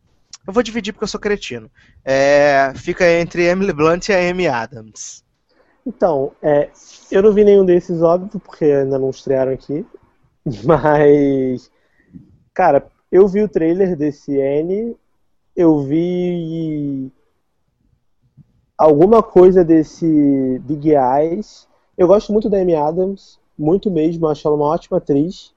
[0.46, 1.70] eu vou dividir porque eu sou cretino.
[2.04, 5.24] É, fica entre Emily Blunt e a Amy Adams.
[5.86, 6.70] Então, é,
[7.12, 9.86] eu não vi nenhum desses, óbvio, porque ainda não estrearam aqui.
[10.64, 11.72] Mas,
[12.54, 14.96] cara, eu vi o trailer desse N,
[15.56, 17.12] eu vi
[18.78, 21.68] alguma coisa desse Big Eyes.
[21.98, 25.54] Eu gosto muito da Amy Adams, muito mesmo, acho ela uma ótima atriz.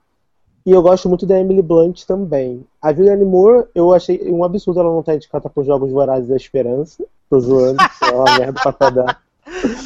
[0.65, 2.65] E eu gosto muito da Emily Blunt também.
[2.81, 6.37] A Julianne Moore, eu achei um absurdo ela não estar indicada por Jogos Vorazes da
[6.37, 7.05] Esperança.
[7.29, 9.17] Tô zoando, é uma merda pra pedaço.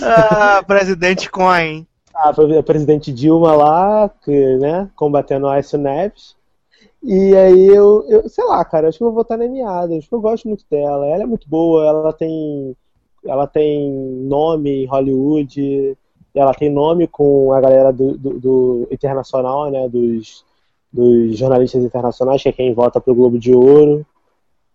[0.02, 1.86] Ah, presidente Coin.
[2.14, 6.36] Ah, a presidente Dilma lá, que, né, combatendo a Aécio Neves.
[7.02, 10.06] E aí eu, eu, sei lá, cara, acho que eu vou votar na Amy Adams,
[10.10, 11.06] eu gosto muito dela.
[11.06, 12.76] Ela é muito boa, ela tem
[13.24, 15.96] ela tem nome em Hollywood,
[16.34, 20.44] ela tem nome com a galera do, do, do internacional, né, dos
[20.96, 24.06] dos jornalistas internacionais, que é quem vota pro Globo de Ouro.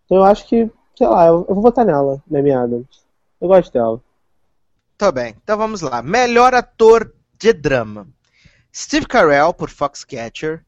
[0.06, 3.04] Então eu acho que, sei lá, eu, eu vou votar nela, na minha Adams.
[3.40, 4.00] Eu gosto dela.
[4.98, 6.04] Tá bem, então vamos lá.
[6.04, 8.08] Melhor ator de drama.
[8.74, 10.64] Steve Carell, por Foxcatcher.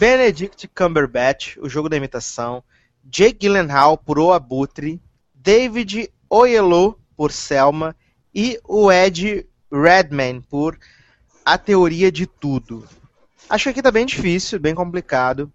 [0.00, 2.62] Benedict Cumberbatch, O Jogo da Imitação.
[3.04, 5.00] Jake Gyllenhaal, por O Abutre.
[5.34, 7.94] David Oyelowo, por Selma.
[8.34, 10.78] E o Ed Redman, por
[11.44, 12.84] A Teoria de Tudo.
[13.48, 15.52] Acho que aqui tá bem difícil, bem complicado.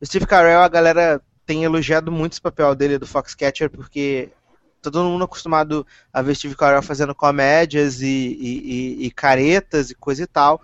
[0.00, 4.30] O Steve Carell, a galera tem elogiado muito esse papel dele do Foxcatcher, porque
[4.80, 9.90] tá todo mundo acostumado a ver Steve Carell fazendo comédias e, e, e, e caretas
[9.90, 10.62] e coisa e tal.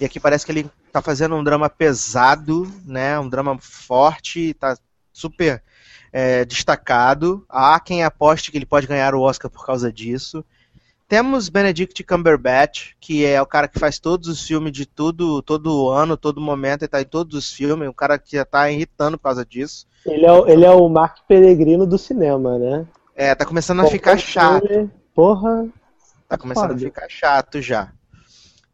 [0.00, 3.18] E aqui parece que ele tá fazendo um drama pesado, né?
[3.18, 4.76] Um drama forte, tá
[5.12, 5.62] super
[6.12, 7.44] é, destacado.
[7.48, 10.44] Há quem aposte que ele pode ganhar o Oscar por causa disso.
[11.08, 15.88] Temos Benedict Cumberbatch, que é o cara que faz todos os filmes de tudo, todo
[15.88, 19.16] ano, todo momento, ele tá em todos os filmes, um cara que já tá irritando
[19.16, 19.86] por causa disso.
[20.04, 22.86] Ele é, o, ele é o Mark Peregrino do cinema, né?
[23.16, 24.90] É, tá começando a ficar chato.
[25.14, 25.66] Porra.
[26.28, 26.74] Tá começando Foda.
[26.74, 27.90] a ficar chato já.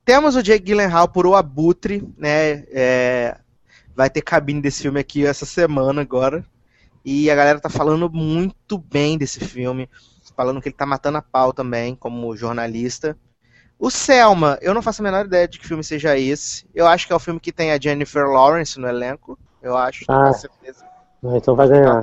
[0.05, 2.65] Temos o Jake Gyllenhaal por O Abutre, né?
[2.73, 3.37] É,
[3.95, 6.45] vai ter cabine desse filme aqui essa semana agora.
[7.05, 9.89] E a galera tá falando muito bem desse filme
[10.37, 13.17] falando que ele tá matando a pau também, como jornalista.
[13.79, 16.67] O Selma, eu não faço a menor ideia de que filme seja esse.
[16.75, 19.39] Eu acho que é o filme que tem a Jennifer Lawrence no elenco.
[19.61, 20.85] Eu acho, ah, com certeza.
[21.25, 22.03] Ah, então vai ganhar.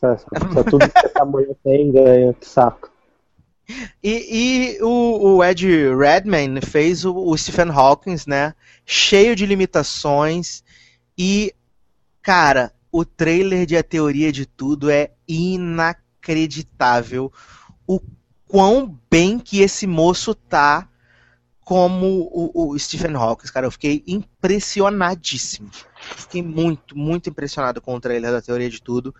[0.00, 2.32] Tá, tá tudo que essa mulher tem, ganha.
[2.34, 2.90] Que saco.
[4.02, 8.54] E, e o, o, Ed Redman fez o, o Stephen Hawking, né?
[8.84, 10.64] Cheio de limitações.
[11.16, 11.54] E,
[12.22, 17.32] cara, o trailer de A Teoria de Tudo é inacreditável
[17.94, 18.00] o
[18.46, 20.88] quão bem que esse moço tá
[21.60, 23.66] como o, o Stephen Hawking, cara.
[23.66, 25.70] Eu fiquei impressionadíssimo.
[26.16, 29.14] Fiquei muito, muito impressionado com o trailer da Teoria de Tudo.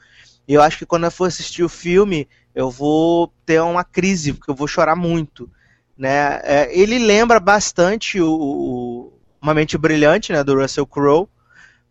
[0.47, 4.33] E eu acho que quando eu for assistir o filme, eu vou ter uma crise,
[4.33, 5.51] porque eu vou chorar muito.
[5.97, 6.41] Né?
[6.43, 11.29] É, ele lembra bastante o, o, Uma Mente Brilhante, né, do Russell Crowe,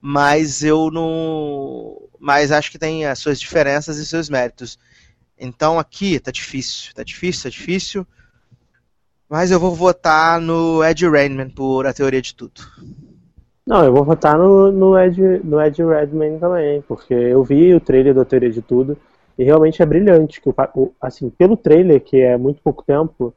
[0.02, 2.10] mas eu não.
[2.20, 4.78] Mas acho que tem as suas diferenças e seus méritos.
[5.40, 8.06] Então aqui tá difícil, tá difícil, tá difícil.
[9.30, 12.62] Mas eu vou votar no Ed Redman por a teoria de tudo.
[13.66, 17.80] Não, eu vou votar no, no, Ed, no Ed Redman também, porque eu vi o
[17.80, 18.98] trailer da teoria de tudo
[19.38, 20.42] e realmente é brilhante.
[20.42, 23.32] Que o, assim, pelo trailer, que é muito pouco tempo,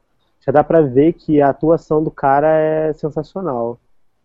[0.45, 3.79] já dá pra ver que a atuação do cara é sensacional.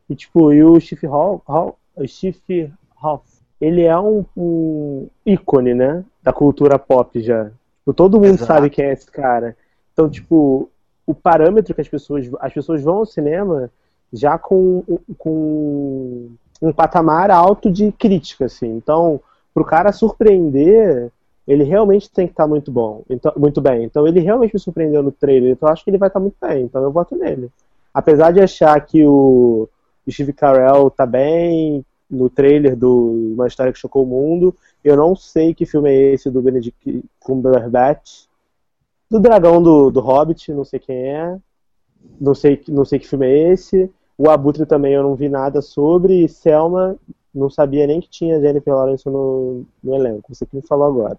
[0.08, 3.24] E tipo, e o Steve Hall, Hall, Steve Hoff,
[3.60, 7.50] ele é um, um ícone, né, da cultura pop já.
[7.88, 8.44] Tipo, todo mundo Exato.
[8.44, 9.56] sabe quem é esse cara.
[9.92, 10.68] Então, tipo,
[11.06, 12.28] o parâmetro que as pessoas.
[12.38, 13.70] As pessoas vão ao cinema
[14.12, 14.84] já com,
[15.16, 16.28] com
[16.60, 18.68] um patamar alto de crítica, assim.
[18.76, 19.20] Então,
[19.54, 21.10] pro cara surpreender,
[21.46, 23.84] ele realmente tem que estar tá muito bom, então, muito bem.
[23.84, 26.22] Então, ele realmente me surpreendeu no trailer, então eu acho que ele vai estar tá
[26.22, 27.50] muito bem, então eu voto nele.
[27.92, 29.68] Apesar de achar que o
[30.10, 35.14] Steve Carell tá bem no trailer do Uma História que Chocou o Mundo, eu não
[35.14, 38.26] sei que filme é esse do Benedict Cumberbatch.
[39.10, 41.38] Do dragão do, do Hobbit, não sei quem é.
[42.20, 43.90] Não sei, não sei que filme é esse.
[44.16, 46.24] O Abutre também eu não vi nada sobre.
[46.24, 46.96] E Selma,
[47.34, 50.34] não sabia nem que tinha Jennifer Lawrence no, no elenco.
[50.34, 51.18] Você que me falou agora.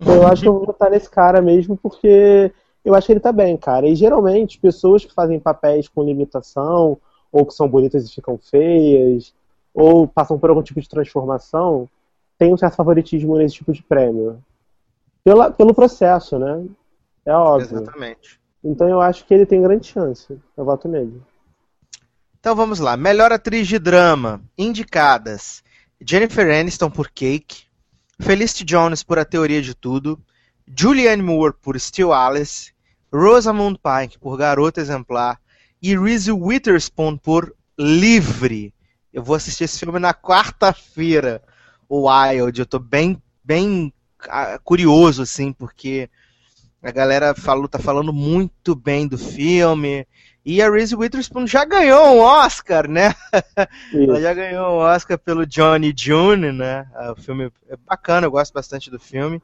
[0.00, 2.52] Então eu acho que eu vou votar nesse cara mesmo porque
[2.84, 3.86] eu acho que ele tá bem, cara.
[3.86, 6.98] E geralmente, pessoas que fazem papéis com limitação,
[7.30, 9.34] ou que são bonitas e ficam feias,
[9.74, 11.88] ou passam por algum tipo de transformação,
[12.38, 14.42] tem um certo favoritismo nesse tipo de prêmio.
[15.24, 16.64] Pela, pelo processo, né?
[17.26, 17.78] É óbvio.
[17.78, 18.40] Exatamente.
[18.64, 20.38] Então eu acho que ele tem grande chance.
[20.56, 21.20] Eu voto nele.
[22.40, 22.96] Então vamos lá.
[22.96, 24.40] Melhor atriz de drama.
[24.56, 25.62] Indicadas:
[26.00, 27.64] Jennifer Aniston por Cake,
[28.20, 30.18] Felicity Jones por A Teoria de Tudo,
[30.66, 32.72] Julianne Moore por Still Alice,
[33.12, 35.40] Rosamund Pike por Garota Exemplar
[35.82, 38.72] e Reese Witherspoon por Livre.
[39.12, 41.42] Eu vou assistir esse filme na quarta-feira,
[41.88, 42.60] o Wild.
[42.60, 43.92] Eu tô bem, bem
[44.28, 46.10] ah, curioso, assim, porque
[46.82, 50.06] a galera falou, tá falando muito bem do filme.
[50.44, 53.14] E a Reese Witherspoon já ganhou um Oscar, né?
[53.92, 56.86] Ela já ganhou um Oscar pelo Johnny June, né?
[57.10, 59.42] O filme é bacana, eu gosto bastante do filme.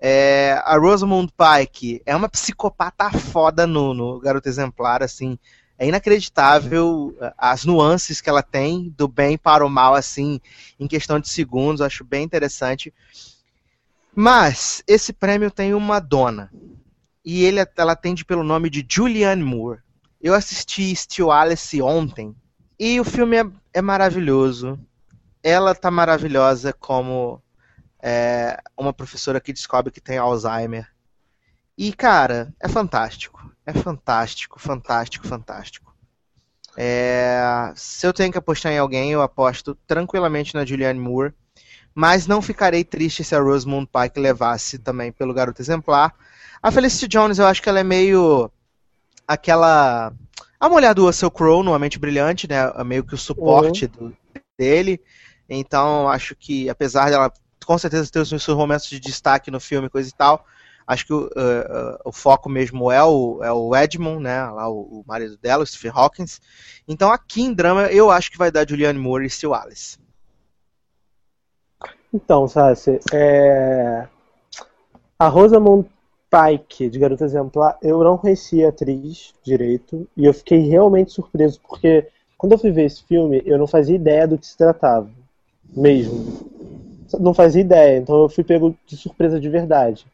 [0.00, 5.38] É, a Rosamund Pike é uma psicopata foda no, no Garoto Exemplar, assim.
[5.80, 10.38] É inacreditável as nuances que ela tem do bem para o mal, assim,
[10.78, 11.80] em questão de segundos.
[11.80, 12.92] Acho bem interessante.
[14.14, 16.52] Mas esse prêmio tem uma dona.
[17.24, 19.80] E ele, ela atende pelo nome de Julianne Moore.
[20.20, 22.36] Eu assisti Steel Alice ontem.
[22.78, 24.78] E o filme é, é maravilhoso.
[25.42, 27.42] Ela tá maravilhosa como
[28.02, 30.86] é, uma professora que descobre que tem Alzheimer.
[31.78, 33.39] E, cara, é fantástico.
[33.66, 35.94] É fantástico, fantástico, fantástico.
[36.76, 41.34] É, se eu tenho que apostar em alguém, eu aposto tranquilamente na Julianne Moore.
[41.94, 46.14] Mas não ficarei triste se a Rosamund Pike levasse também pelo Garoto Exemplar.
[46.62, 48.50] A Felicity Jones, eu acho que ela é meio
[49.26, 50.12] aquela.
[50.58, 52.72] A mulher do Russell Crowe, no A Mente Brilhante, né?
[52.74, 54.08] É meio que o suporte uhum.
[54.08, 54.16] do,
[54.58, 55.00] dele.
[55.48, 57.32] Então, acho que, apesar dela
[57.64, 60.44] com certeza ter os seus momentos de destaque no filme, coisa e tal.
[60.90, 64.42] Acho que o, uh, o foco mesmo é o, é o Edmund, né?
[64.50, 66.40] Lá o, o marido dela, o Stephen Hawkins.
[66.88, 69.98] Então aqui em drama eu acho que vai dar Julianne Moore e Steve Wallace.
[72.12, 74.08] Então, Sassi, é...
[75.16, 75.88] a Rosamund
[76.28, 81.60] Pike, de Garota Exemplar, eu não conhecia a atriz direito e eu fiquei realmente surpreso
[81.68, 85.08] porque quando eu fui ver esse filme eu não fazia ideia do que se tratava,
[85.72, 86.50] mesmo
[87.20, 90.04] não fazia ideia, então eu fui pego de surpresa de verdade.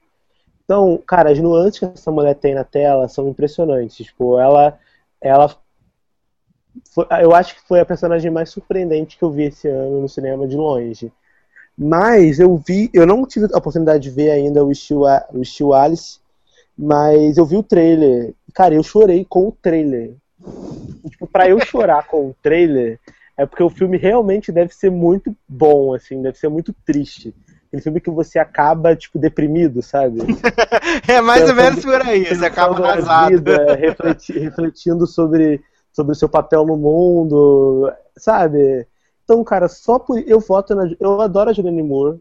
[0.66, 4.04] Então, cara, as nuances que essa mulher tem na tela são impressionantes.
[4.04, 4.76] Tipo, ela.
[5.20, 5.56] ela
[6.92, 10.08] foi, eu acho que foi a personagem mais surpreendente que eu vi esse ano no
[10.08, 11.12] cinema de longe.
[11.78, 12.90] Mas eu vi.
[12.92, 15.02] Eu não tive a oportunidade de ver ainda o Steel,
[15.32, 16.18] o Steel Alice,
[16.76, 18.34] mas eu vi o trailer.
[18.52, 20.14] Cara, eu chorei com o trailer.
[21.08, 22.98] Tipo, pra eu chorar com o trailer,
[23.36, 27.32] é porque o filme realmente deve ser muito bom, assim, deve ser muito triste.
[27.76, 30.20] Aquele filme que você acaba, tipo, deprimido, sabe?
[31.06, 33.30] é mais ou menos por aí, você acaba arrasado.
[33.30, 35.62] Vida, refleti, refletindo sobre,
[35.92, 38.86] sobre o seu papel no mundo, sabe?
[39.24, 40.18] Então, cara, só por.
[40.26, 40.90] Eu voto na.
[40.98, 42.18] Eu adoro a Julianne Moore.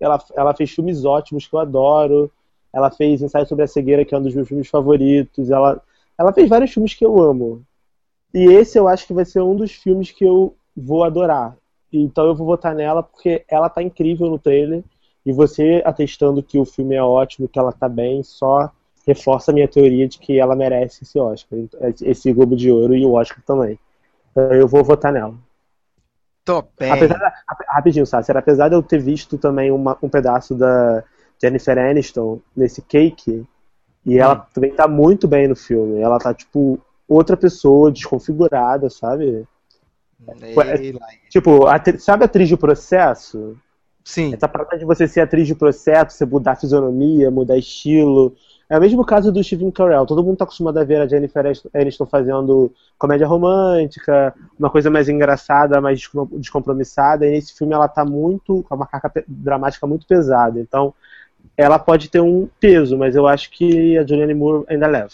[0.00, 2.30] Ela, ela fez filmes ótimos que eu adoro.
[2.72, 5.50] Ela fez Ensaio sobre a Cegueira, que é um dos meus filmes favoritos.
[5.50, 5.80] Ela,
[6.16, 7.62] ela fez vários filmes que eu amo.
[8.32, 11.56] E esse eu acho que vai ser um dos filmes que eu vou adorar.
[11.92, 14.82] Então eu vou votar nela porque ela tá incrível no trailer.
[15.24, 18.70] E você atestando que o filme é ótimo, que ela tá bem, só
[19.06, 21.58] reforça a minha teoria de que ela merece esse Oscar,
[22.02, 23.78] esse Globo de Ouro e o Oscar também.
[24.30, 25.34] Então eu vou votar nela.
[26.44, 26.92] Tô bem.
[26.92, 31.02] Apesar, rapidinho, Sasser, apesar de eu ter visto também uma, um pedaço da
[31.42, 33.44] Jennifer Aniston nesse cake,
[34.04, 34.42] e ela hum.
[34.54, 36.00] também tá muito bem no filme.
[36.00, 39.44] Ela tá, tipo, outra pessoa desconfigurada, sabe?
[40.28, 40.94] É,
[41.28, 41.66] tipo,
[41.98, 43.56] sabe atriz de processo?
[44.04, 44.32] Sim.
[44.34, 48.34] Essa parada de você ser atriz de processo, você mudar a fisionomia, mudar estilo.
[48.68, 50.06] É o mesmo caso do Steven Carell.
[50.06, 55.08] Todo mundo tá acostumado a ver a Jennifer Aniston fazendo comédia romântica, uma coisa mais
[55.08, 57.26] engraçada, mais descompromissada.
[57.26, 60.60] E nesse filme ela tá muito, com uma carga dramática muito pesada.
[60.60, 60.94] Então,
[61.56, 65.10] ela pode ter um peso, mas eu acho que a Julianne Moore ainda leva.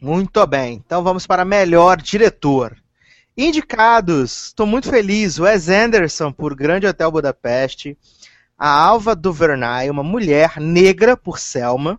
[0.00, 0.82] Muito bem.
[0.84, 2.76] Então vamos para melhor diretor.
[3.40, 5.38] Indicados, estou muito feliz.
[5.38, 7.96] Wes Anderson por Grande Hotel Budapeste.
[8.58, 11.96] A Alva Duvernay, uma mulher negra por Selma.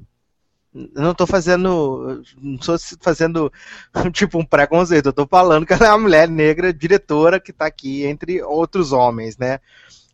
[0.73, 2.21] Não estou fazendo.
[2.37, 3.49] Não estou fazendo
[4.11, 5.07] tipo um preconceito.
[5.07, 9.37] Estou falando que ela é uma mulher negra diretora que está aqui entre outros homens,
[9.37, 9.61] né?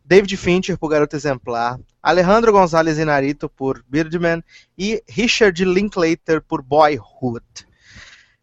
[0.05, 4.43] David Fincher por Garoto Exemplar, Alejandro González Inarito por Birdman
[4.77, 7.43] e Richard Linklater por Boyhood.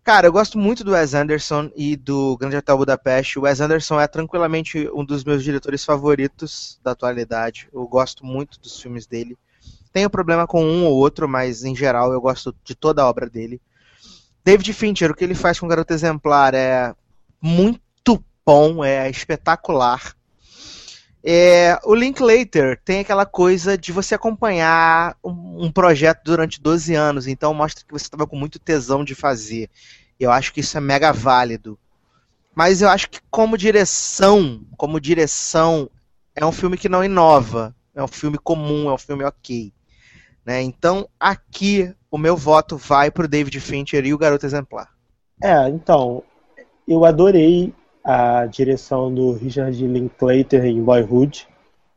[0.04, 3.38] Cara, eu gosto muito do Wes Anderson e do Grande Hotel Budapeste.
[3.38, 7.68] O Wes Anderson é tranquilamente um dos meus diretores favoritos da atualidade.
[7.72, 9.38] Eu gosto muito dos filmes dele.
[9.92, 13.30] Tenho problema com um ou outro, mas em geral eu gosto de toda a obra
[13.30, 13.62] dele.
[14.44, 16.92] David Fincher, o que ele faz com Garoto Exemplar é
[17.40, 20.16] muito bom, é espetacular.
[21.24, 27.26] É, o Linklater tem aquela coisa de você acompanhar um, um projeto durante 12 anos,
[27.28, 29.70] então mostra que você estava com muito tesão de fazer.
[30.18, 31.78] Eu acho que isso é mega válido.
[32.54, 35.88] Mas eu acho que como direção, como direção,
[36.34, 37.74] é um filme que não inova.
[37.94, 39.72] É um filme comum, é um filme ok.
[40.44, 40.60] Né?
[40.62, 44.90] Então, aqui, o meu voto vai pro David Fincher e o Garoto Exemplar.
[45.42, 46.22] É, então,
[46.86, 47.72] eu adorei
[48.04, 51.46] a direção do Richard Linklater em Boyhood.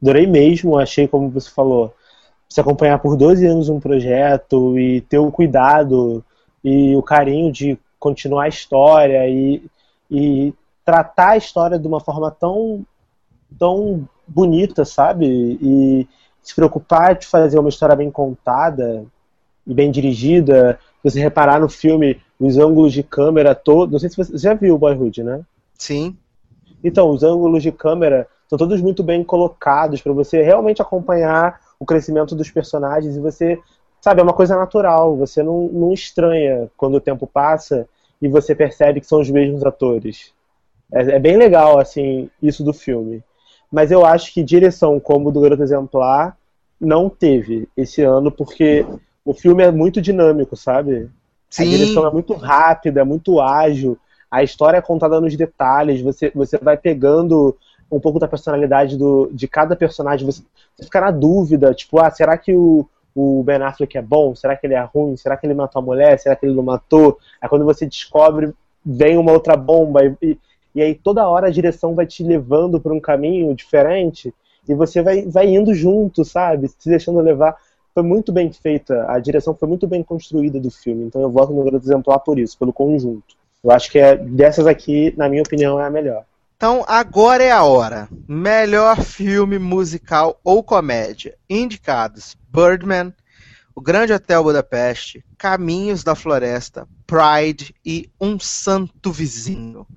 [0.02, 1.94] Adorei mesmo, achei, como você falou,
[2.48, 6.24] se acompanhar por 12 anos um projeto e ter o cuidado
[6.64, 9.64] e o carinho de continuar a história e,
[10.10, 12.86] e tratar a história de uma forma tão,
[13.58, 15.58] tão bonita, sabe?
[15.62, 16.08] E
[16.42, 19.04] se preocupar de fazer uma história bem contada
[19.66, 20.80] e bem dirigida.
[21.04, 23.92] Você reparar no filme os ângulos de câmera todos.
[23.92, 25.44] Não sei se você já viu o Boyhood, né?
[25.78, 26.18] Sim.
[26.84, 31.86] Então, os ângulos de câmera são todos muito bem colocados para você realmente acompanhar o
[31.86, 33.60] crescimento dos personagens e você,
[34.00, 35.16] sabe, é uma coisa natural.
[35.18, 37.88] Você não, não estranha quando o tempo passa
[38.22, 40.34] e você percebe que são os mesmos atores.
[40.92, 43.24] É, é bem legal, assim, isso do filme.
[43.72, 46.38] Mas eu acho que direção como do Garoto Exemplar
[46.80, 48.86] não teve esse ano, porque
[49.24, 51.10] o filme é muito dinâmico, sabe?
[51.50, 51.64] Sim.
[51.64, 53.98] A direção é muito rápida, é muito ágil,
[54.36, 57.56] a história é contada nos detalhes, você, você vai pegando
[57.90, 60.44] um pouco da personalidade do, de cada personagem, você,
[60.76, 64.36] você fica na dúvida, tipo, ah, será que o, o Ben Affleck é bom?
[64.36, 65.16] Será que ele é ruim?
[65.16, 66.20] Será que ele matou a mulher?
[66.20, 67.18] Será que ele não matou?
[67.42, 68.54] Aí quando você descobre,
[68.86, 70.38] vem uma outra bomba e,
[70.76, 74.34] e aí toda hora a direção vai te levando para um caminho diferente
[74.68, 76.68] e você vai, vai indo junto, sabe?
[76.68, 77.56] Se deixando levar.
[77.94, 81.54] Foi muito bem feita, a direção foi muito bem construída do filme, então eu voto
[81.54, 83.45] no Garoto Exemplar por isso, pelo conjunto.
[83.66, 86.24] Eu acho que é dessas aqui, na minha opinião, é a melhor.
[86.56, 88.08] Então agora é a hora.
[88.28, 91.36] Melhor filme musical ou comédia.
[91.50, 93.12] Indicados: Birdman,
[93.74, 99.88] O Grande Hotel Budapeste, Caminhos da Floresta, Pride e Um Santo Vizinho.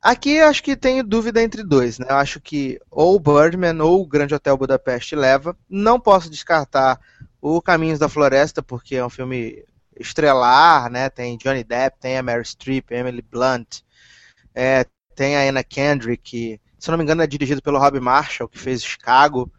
[0.00, 2.06] Aqui acho que tenho dúvida entre dois, né?
[2.08, 5.54] Eu acho que ou Birdman ou o Grande Hotel Budapeste leva.
[5.68, 6.98] Não posso descartar
[7.42, 9.62] o Caminhos da Floresta, porque é um filme
[9.98, 11.08] estrelar, né?
[11.08, 13.80] Tem Johnny Depp, tem a Mary Streep, Emily Blunt,
[14.54, 18.48] é, tem a Anna Kendrick, que, se não me engano, é dirigido pelo Rob Marshall,
[18.48, 19.50] que fez Chicago.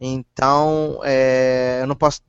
[0.00, 2.20] Então, é, eu não posso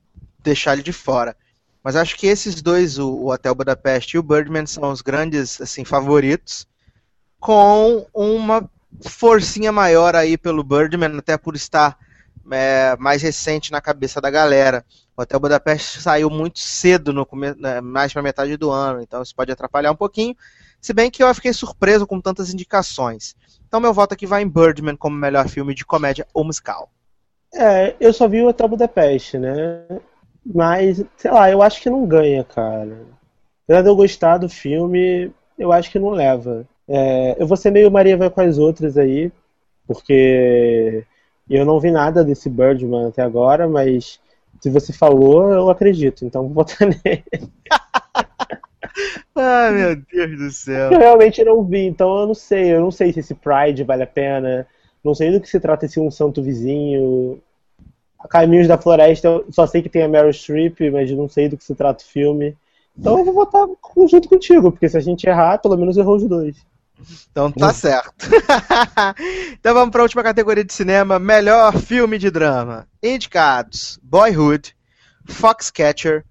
[0.42, 1.36] deixar ele de fora.
[1.82, 5.84] Mas acho que esses dois, o, Hotel Budapeste e o Birdman, são os grandes assim
[5.84, 6.66] favoritos
[7.38, 8.68] com uma
[9.06, 11.98] forcinha maior aí pelo Birdman, até por estar
[12.50, 14.84] é, mais recente na cabeça da galera.
[15.16, 17.26] O Hotel Budapeste saiu muito cedo, no
[17.58, 20.36] né, mais para metade do ano, então isso pode atrapalhar um pouquinho.
[20.80, 23.34] Se bem que eu fiquei surpreso com tantas indicações.
[23.66, 26.90] Então meu voto aqui vai em Birdman como melhor filme de comédia ou musical.
[27.54, 29.86] É, eu só vi o Hotel Budapeste, né?
[30.44, 32.98] Mas, sei lá, eu acho que não ganha, cara.
[33.64, 36.66] Apesar de eu gostar do filme, eu acho que não leva.
[36.86, 39.32] É, eu vou ser meio Maria vai com as outras aí,
[39.86, 41.04] porque
[41.50, 44.18] eu não vi nada desse Birdman até agora, mas
[44.60, 47.24] se você falou, eu acredito, então vou botar nele.
[49.34, 50.92] Ai, meu Deus do céu.
[50.92, 52.74] Eu realmente não vi, então eu não sei.
[52.74, 54.66] Eu não sei se esse Pride vale a pena.
[55.02, 57.40] Não sei do que se trata esse Um Santo Vizinho.
[58.30, 61.58] Caminhos da Floresta, eu só sei que tem a Meryl Streep, mas não sei do
[61.58, 62.56] que se trata o filme.
[62.96, 63.66] Então eu vou votar
[64.08, 66.56] junto contigo, porque se a gente errar, pelo menos errou os dois.
[67.30, 68.26] Então tá certo.
[69.52, 72.88] então vamos para a última categoria de cinema: melhor filme de drama.
[73.02, 74.74] Indicados: Boyhood,
[75.26, 76.24] Foxcatcher,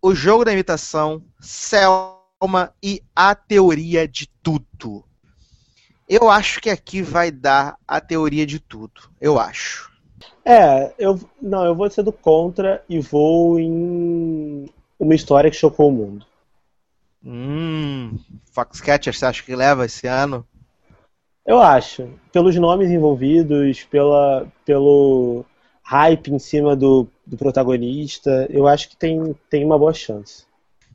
[0.00, 5.04] O Jogo da Imitação, Selma e A Teoria de Tudo.
[6.08, 9.10] Eu acho que aqui vai dar a teoria de tudo.
[9.20, 9.90] Eu acho.
[10.44, 15.88] É, eu não, eu vou ser do contra e vou em uma história que chocou
[15.88, 16.24] o mundo.
[17.28, 18.20] Hum,
[18.52, 20.46] Foxcatcher, você acha que leva esse ano?
[21.44, 22.08] Eu acho.
[22.32, 25.44] Pelos nomes envolvidos, pela, pelo
[25.82, 30.44] hype em cima do, do protagonista, eu acho que tem, tem uma boa chance.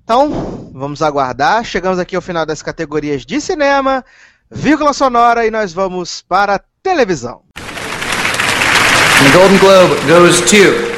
[0.02, 0.30] Então,
[0.72, 1.66] vamos aguardar.
[1.66, 4.04] Chegamos aqui ao final das categorias de cinema,
[4.50, 7.42] vírgula sonora, e nós vamos para a televisão.
[7.56, 10.92] The Golden Globe goes to.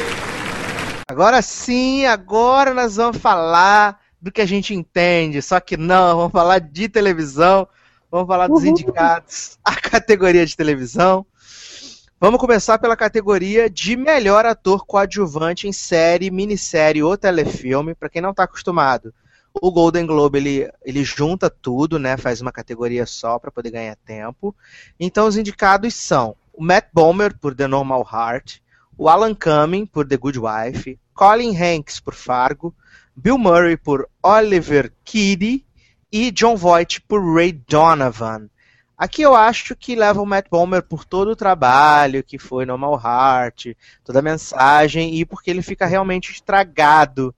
[1.08, 6.32] Agora sim, agora nós vamos falar do que a gente entende, só que não, vamos
[6.32, 7.68] falar de televisão,
[8.10, 11.26] vamos falar dos indicados à categoria de televisão.
[12.18, 18.22] Vamos começar pela categoria de melhor ator coadjuvante em série, minissérie ou telefilme, para quem
[18.22, 19.12] não está acostumado.
[19.60, 22.16] O Golden Globe ele, ele junta tudo, né?
[22.16, 24.56] Faz uma categoria só para poder ganhar tempo.
[24.98, 28.60] Então os indicados são o Matt Bomer por The Normal Heart,
[28.96, 32.74] o Alan Cumming por The Good Wife, Colin Hanks por Fargo,
[33.16, 35.64] Bill Murray por Oliver Keedy
[36.10, 38.48] e John Voight por Ray Donovan.
[38.96, 42.74] Aqui eu acho que leva o Matt Bomer por todo o trabalho que foi no
[42.74, 47.34] Heart, toda a mensagem e porque ele fica realmente estragado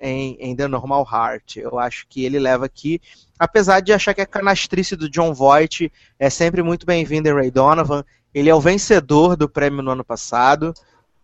[0.00, 1.56] em, em The Normal Heart.
[1.58, 3.00] Eu acho que ele leva aqui,
[3.38, 7.50] apesar de achar que a canastrice do John Voight é sempre muito bem-vinda em Ray
[7.50, 8.04] Donovan.
[8.34, 10.74] Ele é o vencedor do prêmio no ano passado,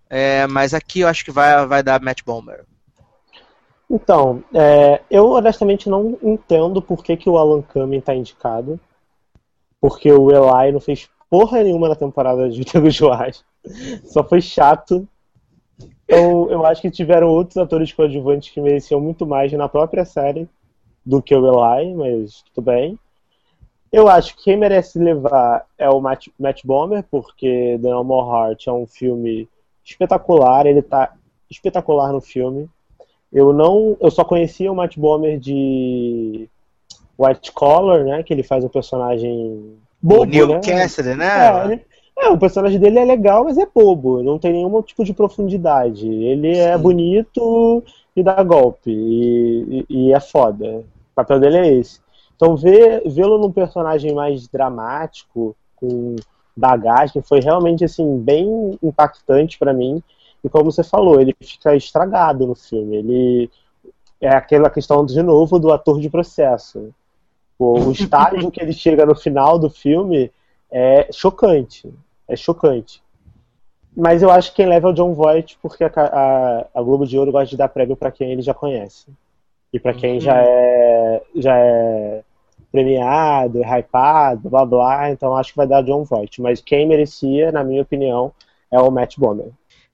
[0.09, 2.64] é, mas aqui eu acho que vai, vai dar Matt Bomber.
[3.91, 8.78] Então, é, eu honestamente não entendo por que, que o Alan Cumming está indicado.
[9.80, 13.45] Porque o Eli não fez porra nenhuma na temporada de Tego Joás.
[14.05, 15.09] Só foi chato.
[16.05, 20.49] Então, eu acho que tiveram outros atores coadjuvantes que mereciam muito mais na própria série
[21.05, 22.99] do que o Eli, mas tudo bem.
[23.91, 28.51] Eu acho que quem merece levar é o Matt, Matt Bomer, porque The No More
[28.51, 29.49] Heart é um filme
[29.82, 31.14] espetacular, ele tá
[31.51, 32.68] espetacular no filme.
[33.33, 36.49] Eu não, eu só conhecia o Matt Bomer de
[37.18, 40.61] White Collar, né, que ele faz um personagem bobo, o Neil né?
[40.61, 41.74] Cassidy, né?
[42.16, 45.12] É, é, o personagem dele é legal, mas é bobo, não tem nenhum tipo de
[45.12, 46.07] profundidade.
[46.09, 46.83] Ele é Sim.
[46.83, 47.85] bonito
[48.16, 50.79] e dá golpe, e, e- e é foda.
[50.79, 52.01] O papel dele é esse.
[52.35, 56.16] Então, vê-lo num personagem mais dramático, com
[56.57, 60.03] bagagem, foi realmente assim bem impactante pra mim.
[60.49, 62.96] E como você falou, ele fica estragado no filme.
[62.96, 63.51] Ele
[64.18, 66.88] é aquela questão de novo do ator de processo.
[67.59, 70.32] O, estágio que ele chega no final do filme
[70.70, 71.92] é chocante.
[72.26, 73.03] É chocante.
[73.94, 77.07] Mas eu acho que quem leva é o John Voight, porque a, a, a Globo
[77.07, 79.07] de Ouro gosta de dar prêmio pra quem ele já conhece.
[79.70, 82.22] E pra quem já é, já é
[82.72, 86.40] premiado, hypado, blá blá, então acho que vai dar John Voight.
[86.40, 88.32] Mas quem merecia, na minha opinião,
[88.70, 89.51] é o Matt Bomer.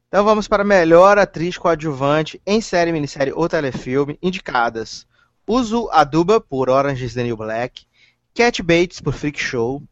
[0.09, 5.07] Então vamos para melhor atriz coadjuvante em série, minissérie ou telefilme, indicadas.
[5.47, 7.87] Uzu Aduba por Orange is the New Black,
[8.35, 9.83] Cat Bates por Freak Show,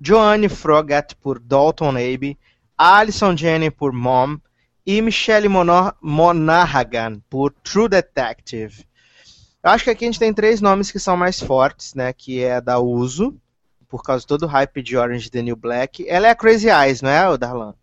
[0.00, 2.36] Joanne Froggatt por Dalton Abbey,
[2.76, 4.38] Alison Janney por Mom
[4.86, 8.86] e Michelle Monaghan por True Detective.
[9.62, 12.12] Eu acho que aqui a gente tem três nomes que são mais fortes, né?
[12.12, 13.36] Que é a da Uso,
[13.88, 16.08] por causa de todo o hype de Orange is the New Black.
[16.08, 17.74] Ela é a Crazy Eyes, não é, Darlan?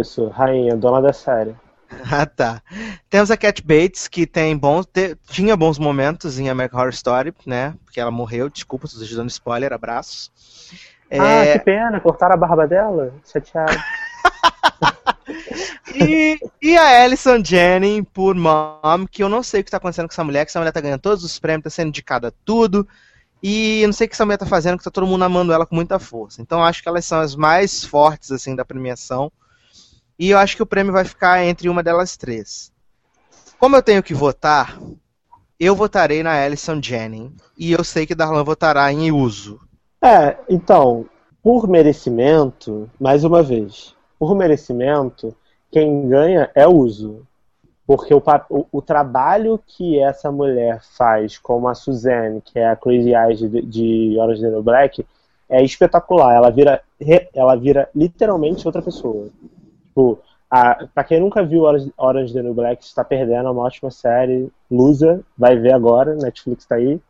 [0.00, 1.54] Isso, rainha, dona da série.
[2.10, 2.62] Ah, tá.
[3.08, 7.34] Temos a Cat Bates, que tem bons, te- tinha bons momentos em American Horror Story,
[7.46, 7.74] né?
[7.84, 10.30] Porque ela morreu, desculpa, estou dando spoiler, abraços.
[11.16, 13.14] Ah, É, que pena, cortaram a barba dela?
[13.24, 13.72] Chateado.
[15.94, 20.06] e, e a Alison Janney por Mom, que eu não sei o que está acontecendo
[20.08, 22.32] com essa mulher, que essa mulher tá ganhando todos os prêmios, tá sendo indicada a
[22.44, 22.86] tudo.
[23.42, 25.52] E eu não sei o que essa mulher tá fazendo, que tá todo mundo amando
[25.52, 26.40] ela com muita força.
[26.40, 29.30] Então eu acho que elas são as mais fortes, assim, da premiação.
[30.18, 32.72] E eu acho que o prêmio vai ficar entre uma delas três.
[33.58, 34.78] Como eu tenho que votar,
[35.58, 37.32] eu votarei na Alison Janney.
[37.58, 39.60] E eu sei que Darlan votará em Uso.
[40.02, 41.06] É, então,
[41.42, 45.34] por merecimento, mais uma vez, por merecimento,
[45.70, 47.26] quem ganha é uso.
[47.86, 52.76] Porque o, o, o trabalho que essa mulher faz como a Suzanne, que é a
[52.76, 55.06] Crazy Eyes de, de Orange Black,
[55.48, 56.34] é espetacular.
[56.34, 56.82] Ela vira,
[57.34, 59.28] ela vira literalmente outra pessoa.
[59.94, 60.18] Tipo,
[60.50, 63.92] a, pra quem nunca viu Orange is the New Black, está perdendo é uma ótima
[63.92, 64.50] série.
[64.68, 67.00] Lusa, vai ver agora, Netflix tá aí.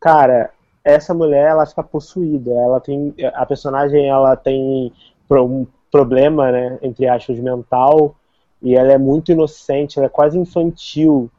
[0.00, 0.50] Cara,
[0.84, 2.50] essa mulher ela fica possuída.
[2.52, 4.92] Ela tem a personagem ela tem
[5.30, 8.16] um problema, né, entre aspas, mental
[8.62, 11.30] e ela é muito inocente, ela é quase infantil.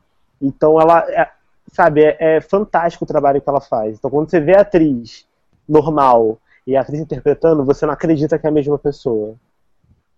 [0.42, 1.30] Então ela é-
[1.72, 3.98] sabe, é, é fantástico o trabalho que ela faz.
[3.98, 5.28] Então quando você vê a atriz
[5.68, 9.36] normal e a atriz interpretando, você não acredita que é a mesma pessoa.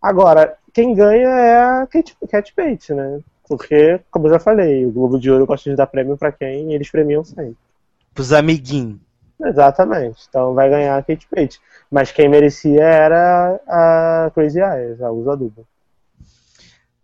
[0.03, 3.21] Agora, quem ganha é a Kate, Bates, né?
[3.47, 6.73] Porque, como eu já falei, o Globo de Ouro gosta de dar prêmio pra quem
[6.73, 7.55] eles premiam sempre.
[8.13, 8.99] Pros amiguinhos.
[9.41, 10.25] Exatamente.
[10.27, 11.61] Então vai ganhar a Kate Bates.
[11.89, 15.63] Mas quem merecia era a Crazy Eyes, a Usa Duba.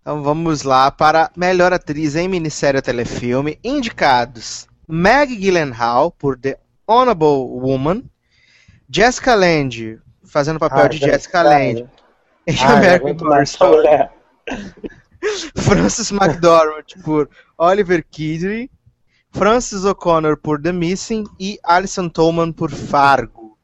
[0.02, 3.58] Então vamos lá para melhor atriz em minissérie ou telefilme.
[3.64, 7.28] Indicados: Meg Gyllenhaal por The Honorable
[7.62, 8.04] Woman,
[8.90, 11.42] Jessica Lange fazendo o papel Ah, de Jessica.
[11.44, 11.88] Lange
[12.50, 14.12] em Ah, American Horror Story, mulher.
[15.56, 18.72] Frances McDormand por Oliver Kidry,
[19.32, 23.58] Frances O'Connor por The Missing e Alison Tolman por Fargo.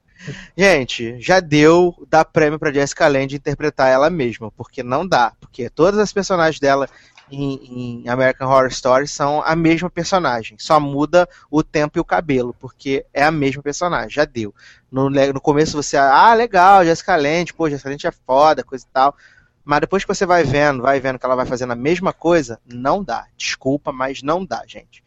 [0.57, 5.69] Gente, já deu dar prêmio pra Jessica Lange interpretar ela mesma, porque não dá, porque
[5.69, 6.89] todas as personagens dela
[7.31, 12.05] em, em American Horror Story são a mesma personagem, só muda o tempo e o
[12.05, 14.53] cabelo, porque é a mesma personagem, já deu.
[14.91, 18.93] No, no começo você, ah, legal, Jessica Lange, pô, Jessica Lange é foda, coisa e
[18.93, 19.15] tal.
[19.63, 22.59] Mas depois que você vai vendo, vai vendo que ela vai fazendo a mesma coisa,
[22.65, 23.25] não dá.
[23.35, 25.03] Desculpa, mas não dá, gente.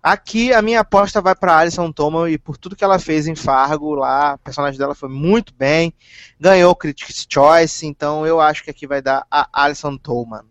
[0.00, 3.34] Aqui a minha aposta vai para Alison Tolman e por tudo que ela fez em
[3.34, 5.92] Fargo lá, a personagem dela foi muito bem,
[6.38, 10.44] ganhou o Critics' Choice, então eu acho que aqui vai dar a Alison Tolman.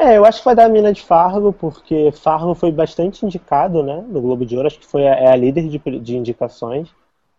[0.00, 3.82] É, eu acho que vai dar a mina de Fargo, porque Fargo foi bastante indicado,
[3.82, 4.66] né, no Globo de Ouro.
[4.66, 6.88] Acho que foi a, é a líder de, de indicações.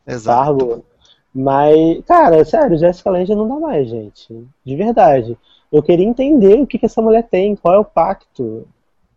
[0.06, 0.60] Exato.
[0.60, 0.86] Fargo.
[1.34, 4.48] Mas, cara, sério, Jessica Lange não dá mais, gente.
[4.64, 5.36] De verdade.
[5.72, 8.68] Eu queria entender o que, que essa mulher tem, qual é o pacto.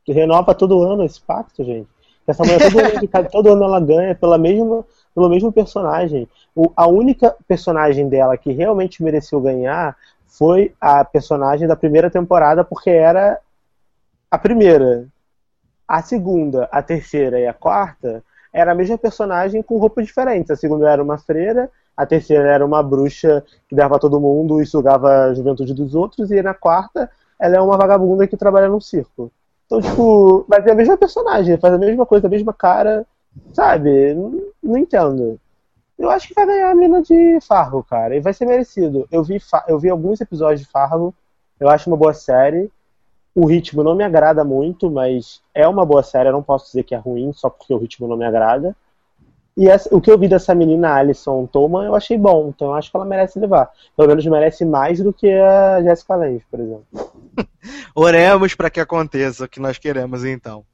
[0.09, 1.89] Renova todo ano esse pacto, gente.
[2.27, 6.27] Essa mulher todo ano, todo ano ela ganha pela mesma, pelo mesmo personagem.
[6.57, 9.95] O, a única personagem dela que realmente mereceu ganhar
[10.39, 13.39] foi a personagem da primeira temporada, porque era
[14.31, 15.07] a primeira.
[15.87, 20.51] A segunda, a terceira e a quarta era a mesma personagem com roupas diferentes.
[20.51, 24.67] A segunda era uma freira, a terceira era uma bruxa que dava todo mundo e
[24.67, 28.81] sugava a juventude dos outros, e na quarta ela é uma vagabunda que trabalha num
[28.81, 29.31] circo.
[29.67, 33.07] Então, tipo, vai ter a mesma personagem, faz a mesma coisa, a mesma cara,
[33.53, 34.15] sabe?
[34.15, 35.39] Não, não entendo.
[35.99, 39.07] Eu acho que vai ganhar a mina de Fargo, cara, e vai ser merecido.
[39.11, 41.15] Eu vi, eu vi alguns episódios de Fargo,
[41.59, 42.71] eu acho uma boa série.
[43.35, 46.85] O ritmo não me agrada muito, mas é uma boa série, eu não posso dizer
[46.85, 48.77] que é ruim só porque o ritmo não me agrada.
[49.57, 52.75] E essa, o que eu vi dessa menina Alison Tolman eu achei bom, então eu
[52.75, 53.71] acho que ela merece levar.
[53.97, 56.87] Pelo menos merece mais do que a Jessica Lange, por exemplo.
[57.95, 60.65] Oremos para que aconteça o que nós queremos então.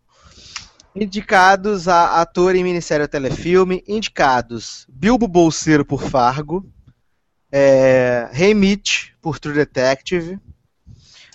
[0.94, 6.68] Indicados a ator em minissérie ou telefilme, indicados Bilbo Bolseiro por Fargo,
[7.50, 10.38] é, Hey Mitch por True Detective,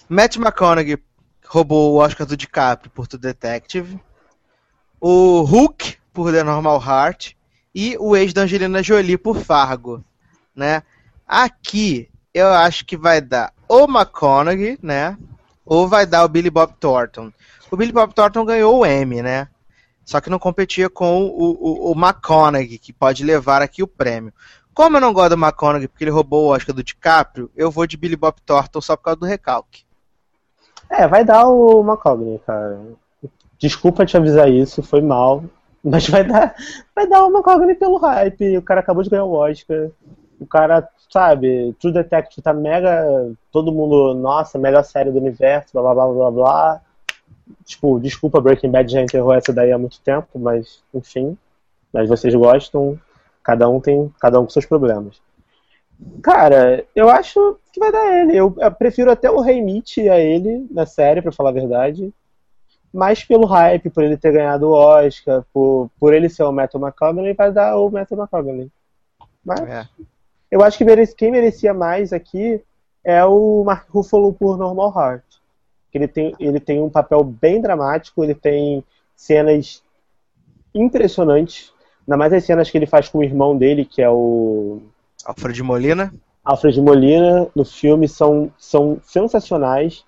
[0.10, 0.98] Matt McConaughey
[1.46, 4.00] roubou o Oscar do DiCaprio por True Detective,
[5.00, 7.34] o Hulk por The Normal Heart
[7.74, 10.04] e o ex da Angelina Jolie por Fargo,
[10.56, 10.84] né?
[11.26, 15.18] Aqui eu acho que vai dar o McConaughey, né?
[15.66, 17.32] Ou vai dar o Billy Bob Thornton.
[17.72, 19.48] O Billy Bob Thornton ganhou o Emmy, né?
[20.04, 24.32] Só que não competia com o, o, o McConaughey, que pode levar aqui o prêmio.
[24.74, 27.88] Como eu não gosto do McConaughey porque ele roubou o Oscar do DiCaprio, eu vou
[27.88, 29.84] de Billy Bob Thornton só por causa do recalque.
[30.90, 32.80] É, vai dar o McConaughey, cara.
[33.58, 35.44] Desculpa te avisar isso, foi mal.
[35.86, 36.56] Mas vai dar,
[36.96, 38.58] vai dar uma cognição pelo hype.
[38.58, 39.90] O cara acabou de ganhar o Oscar.
[40.40, 43.32] O cara, sabe, True Detective tá mega.
[43.52, 46.82] Todo mundo, nossa, melhor série do universo, blá blá blá blá blá.
[47.64, 51.38] Tipo, desculpa, Breaking Bad já enterrou essa daí há muito tempo, mas enfim.
[51.94, 53.00] Mas vocês gostam,
[53.44, 54.14] cada um tem.
[54.20, 55.22] Cada um com seus problemas.
[56.22, 58.36] Cara, eu acho que vai dar ele.
[58.36, 62.14] Eu, eu prefiro até o Rei Mitch a ele na série, pra falar a verdade
[62.96, 66.80] mais pelo hype, por ele ter ganhado o Oscar, por, por ele ser o Matthew
[66.80, 68.72] McConaughey, vai dar o Matthew McConaughey.
[69.44, 69.86] Mas é.
[70.50, 72.64] eu acho que merece, quem merecia mais aqui
[73.04, 75.24] é o Mark Ruffalo por Normal Heart.
[75.98, 78.84] Ele tem, ele tem um papel bem dramático, ele tem
[79.16, 79.82] cenas
[80.74, 81.72] impressionantes,
[82.06, 84.82] ainda mais as cenas que ele faz com o irmão dele, que é o...
[85.26, 86.14] Alfred Molina.
[86.44, 90.06] Alfred Molina, no filme, são, são sensacionais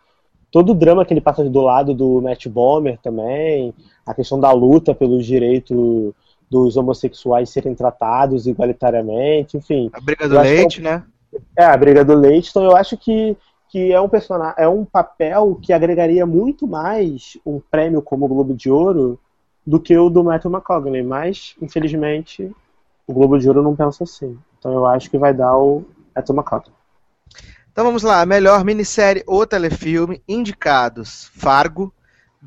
[0.51, 3.73] todo o drama que ele passa do lado do Matt Bomer também,
[4.05, 6.13] a questão da luta pelos direitos
[6.49, 9.89] dos homossexuais serem tratados igualitariamente, enfim.
[9.93, 10.83] A briga do leite, é um...
[10.83, 11.03] né?
[11.57, 13.35] É, a briga do leite, então eu acho que,
[13.69, 18.27] que é um personagem, é um papel que agregaria muito mais um prêmio como o
[18.27, 19.19] Globo de Ouro
[19.65, 22.51] do que o do Matthew McConaughey, mas infelizmente
[23.05, 24.37] o Globo de Ouro não pensa assim.
[24.57, 25.83] Então eu acho que vai dar o
[26.15, 26.71] Matthew McConaughey.
[27.71, 31.93] Então vamos lá, melhor minissérie ou telefilme, indicados Fargo,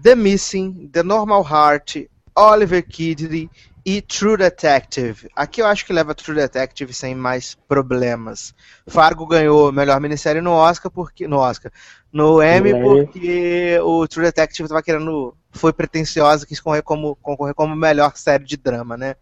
[0.02, 3.50] The Missing, The Normal Heart, Oliver Kidney
[3.84, 5.28] e True Detective.
[5.34, 8.54] Aqui eu acho que leva True Detective sem mais problemas.
[8.86, 11.72] Fargo ganhou melhor minissérie no Oscar porque no Oscar,
[12.12, 17.74] no Emmy porque o True Detective estava querendo foi pretensiosa quis concorrer como concorrer como
[17.74, 19.16] melhor série de drama, né?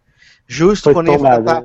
[0.45, 1.63] Justo foi quando ia enfrentar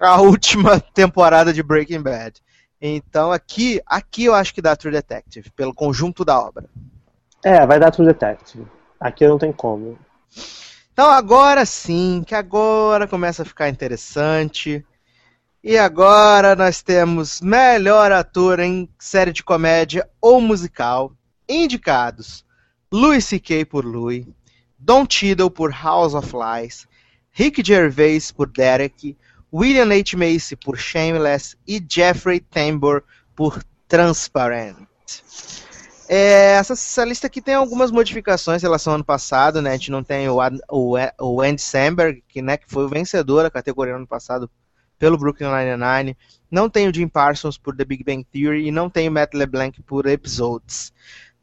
[0.00, 2.40] a última temporada de Breaking Bad.
[2.80, 6.66] Então aqui, aqui eu acho que dá True Detective, pelo conjunto da obra.
[7.44, 8.66] É, vai dar True Detective.
[9.00, 9.98] Aqui não tem como.
[10.96, 14.82] Então agora sim, que agora começa a ficar interessante.
[15.62, 21.12] E agora nós temos melhor ator em série de comédia ou musical,
[21.46, 22.46] indicados
[22.90, 23.66] Louis C.K.
[23.66, 24.26] por Louis,
[24.78, 26.88] Don Cheadle por House of Lies,
[27.30, 29.14] Rick Gervais por Derek,
[29.52, 30.16] William H.
[30.16, 34.78] Macy por Shameless e Jeffrey Tambor por Transparent.
[36.08, 39.70] É, essa, essa, lista aqui tem algumas modificações em relação ao ano passado, né?
[39.70, 40.38] A gente não tem o,
[40.70, 44.50] o, o Andy Samberg, que, né, que foi o vencedor da categoria no ano passado
[44.98, 46.16] pelo Brooklyn Nine-Nine.
[46.50, 49.34] Não tem o Jim Parsons por The Big Bang Theory e não tem o Matt
[49.34, 50.92] LeBlanc por Episodes.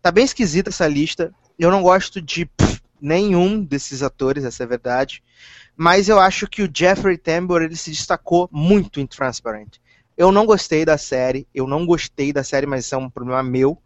[0.02, 1.34] Tá bem esquisita essa lista.
[1.60, 5.22] Eu não gosto de pff, nenhum desses atores, essa é a verdade
[5.76, 9.78] mas eu acho que o Jeffrey Tambor ele se destacou muito em Transparent.
[10.16, 13.42] Eu não gostei da série, eu não gostei da série, mas isso é um problema
[13.42, 13.82] meu.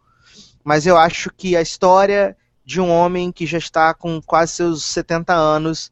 [0.68, 4.84] Mas eu acho que a história de um homem que já está com quase seus
[4.84, 5.90] 70 anos,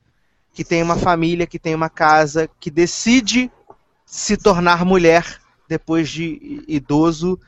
[0.53, 3.51] que tem uma família, que tem uma casa, que decide
[4.05, 7.41] se tornar mulher depois de idoso,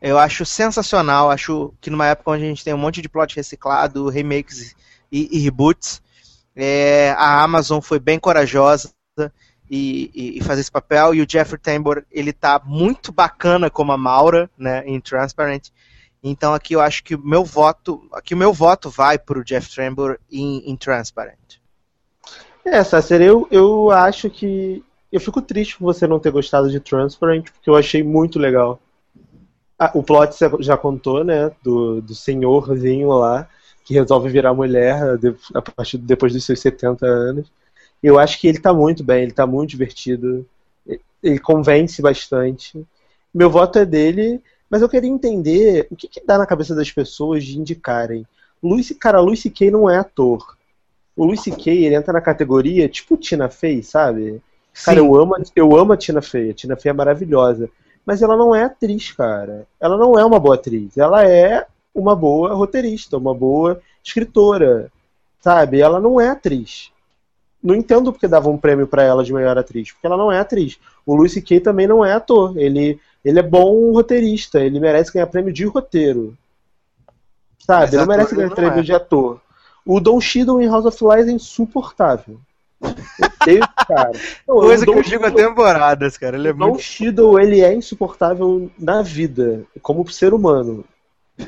[0.00, 1.30] eu acho sensacional.
[1.30, 4.74] Acho que numa época onde a gente tem um monte de plot reciclado, remakes
[5.12, 6.02] e, e reboots,
[6.56, 8.92] é, a Amazon foi bem corajosa
[9.70, 11.14] e, e, e, fazer esse papel.
[11.14, 15.70] E o Jeffrey Tambor, ele tá muito bacana como a Maura, né, em Transparent.
[16.22, 19.44] Então aqui eu acho que o meu voto, aqui o meu voto vai para o
[19.44, 21.58] Jeff Tambor em, em Transparent.
[22.64, 26.78] É, Sasser, eu, eu acho que eu fico triste por você não ter gostado de
[26.78, 28.80] Transparent, porque eu achei muito legal.
[29.78, 31.50] Ah, o plot você já contou, né?
[31.62, 33.48] Do, do senhorzinho lá,
[33.84, 35.18] que resolve virar mulher
[35.54, 37.52] a partir depois dos seus 70 anos.
[38.00, 40.46] Eu acho que ele tá muito bem, ele tá muito divertido.
[41.22, 42.84] Ele convence bastante.
[43.34, 44.40] Meu voto é dele,
[44.72, 48.26] mas eu queria entender o que, que dá na cabeça das pessoas de indicarem.
[48.62, 49.70] Luis, cara, Luis C.K.
[49.70, 50.56] não é ator.
[51.14, 51.70] O Luis C.K.
[51.70, 54.40] ele entra na categoria tipo Tina Fey, sabe?
[54.82, 56.52] Cara, eu amo, eu amo a Tina Fey.
[56.52, 57.68] A Tina Fey é maravilhosa.
[58.06, 59.66] Mas ela não é atriz, cara.
[59.78, 60.96] Ela não é uma boa atriz.
[60.96, 64.90] Ela é uma boa roteirista, uma boa escritora.
[65.38, 65.82] Sabe?
[65.82, 66.90] Ela não é atriz.
[67.62, 69.92] Não entendo porque dava um prêmio para ela de melhor atriz.
[69.92, 70.78] Porque ela não é atriz.
[71.04, 71.60] O Luis C.K.
[71.60, 72.56] também não é ator.
[72.56, 74.60] Ele, ele é bom roteirista.
[74.60, 76.36] Ele merece ganhar prêmio de roteiro.
[77.58, 77.92] Sabe?
[77.92, 78.82] Ele não merece ganhar prêmio é.
[78.82, 79.40] de ator.
[79.84, 82.38] O Don Cheadle em House of Lies é insuportável.
[83.44, 84.12] Deus, cara.
[84.46, 86.36] Coisa que eu digo há temporadas, cara.
[86.36, 86.82] Ele é Don muito...
[86.82, 90.84] Cheadle, ele é insuportável na vida, como ser humano.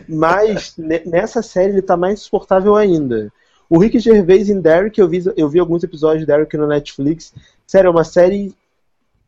[0.09, 3.33] Mas nessa série ele tá mais insuportável ainda.
[3.69, 7.33] O Rick Gervais em Derek, eu vi, eu vi alguns episódios de Derek no Netflix.
[7.67, 8.55] Sério, é uma série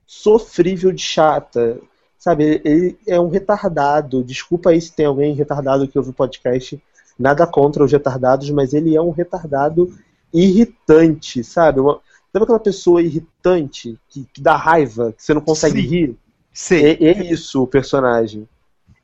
[0.07, 1.79] sofrível de chata.
[2.27, 4.25] Sabe, ele é um retardado.
[4.25, 6.83] Desculpa aí se tem alguém retardado que ouve o podcast.
[7.17, 9.97] Nada contra os retardados, mas ele é um retardado
[10.35, 11.79] irritante, sabe?
[11.79, 12.01] Uma,
[12.33, 15.87] sabe aquela pessoa irritante que, que dá raiva, que você não consegue Sim.
[15.87, 16.17] rir?
[16.53, 16.85] Sim.
[16.85, 18.49] É, é, isso o personagem.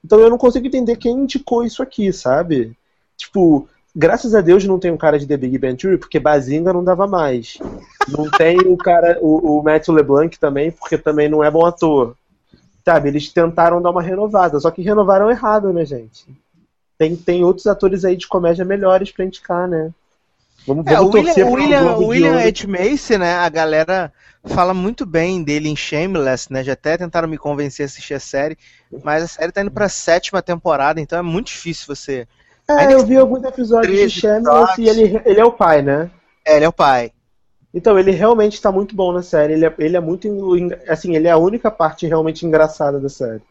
[0.05, 2.77] Então eu não consigo entender quem indicou isso aqui, sabe?
[3.17, 6.73] Tipo, graças a Deus não tem um cara de The Big Bang Theory, porque Bazinga
[6.73, 7.57] não dava mais.
[8.09, 12.17] Não tem o cara, o, o Matthew LeBlanc também, porque também não é bom ator.
[12.85, 16.27] Sabe, eles tentaram dar uma renovada, só que renovaram errado, né, gente?
[16.99, 19.93] Tem, tem outros atores aí de comédia melhores pra indicar, né?
[20.67, 23.35] Vamos, é, vamos o William, o William, o William Ed Macy, né?
[23.35, 24.13] A galera
[24.45, 26.63] fala muito bem dele em Shameless, né?
[26.63, 28.57] Já até tentaram me convencer a assistir a série,
[29.03, 32.27] mas a série tá indo pra sétima temporada, então é muito difícil você.
[32.69, 36.11] É, eu vi alguns episódios de Shameless e ele, ele é o pai, né?
[36.45, 37.13] É, ele é o pai.
[37.75, 39.55] Então, ele realmente tá muito bom na série.
[39.55, 40.29] Ele é, ele é muito.
[40.87, 43.43] Assim, ele é a única parte realmente engraçada da série.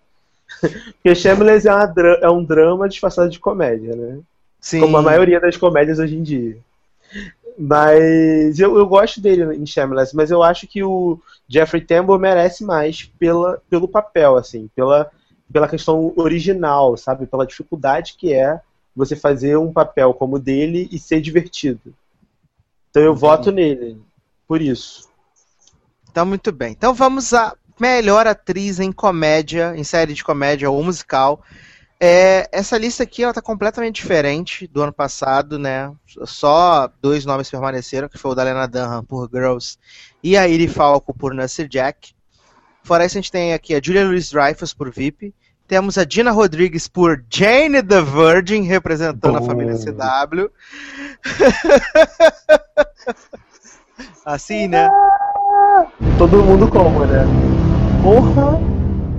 [0.61, 4.19] Porque Shameless é, uma, é um drama disfarçado de comédia, né?
[4.59, 4.79] Sim.
[4.81, 6.57] Como a maioria das comédias hoje em dia.
[7.57, 12.63] Mas eu, eu gosto dele em Shameless, mas eu acho que o Jeffrey Tambor merece
[12.63, 15.11] mais pela, pelo papel, assim, pela,
[15.51, 17.25] pela questão original, sabe?
[17.25, 18.61] Pela dificuldade que é
[18.95, 21.93] você fazer um papel como o dele e ser divertido.
[22.89, 23.97] Então eu voto nele,
[24.51, 25.07] por isso.
[26.11, 26.73] Então, muito bem.
[26.73, 31.41] Então vamos a melhor atriz em comédia, em série de comédia ou musical.
[31.97, 35.89] É, essa lista aqui ela tá completamente diferente do ano passado, né?
[36.25, 39.77] Só dois nomes permaneceram, que foi o da Lena Dunham por Girls
[40.21, 42.13] e a Iri Falco por Nasir Jack.
[42.83, 45.33] Fora isso, a gente tem aqui a Julia Louis-Dreyfus por VIP.
[45.65, 50.51] Temos a Dina Rodrigues por Jane the Virgin, representando a família CW.
[54.25, 54.89] assim, né?
[56.17, 57.25] Todo mundo como, né?
[58.01, 58.59] Porra!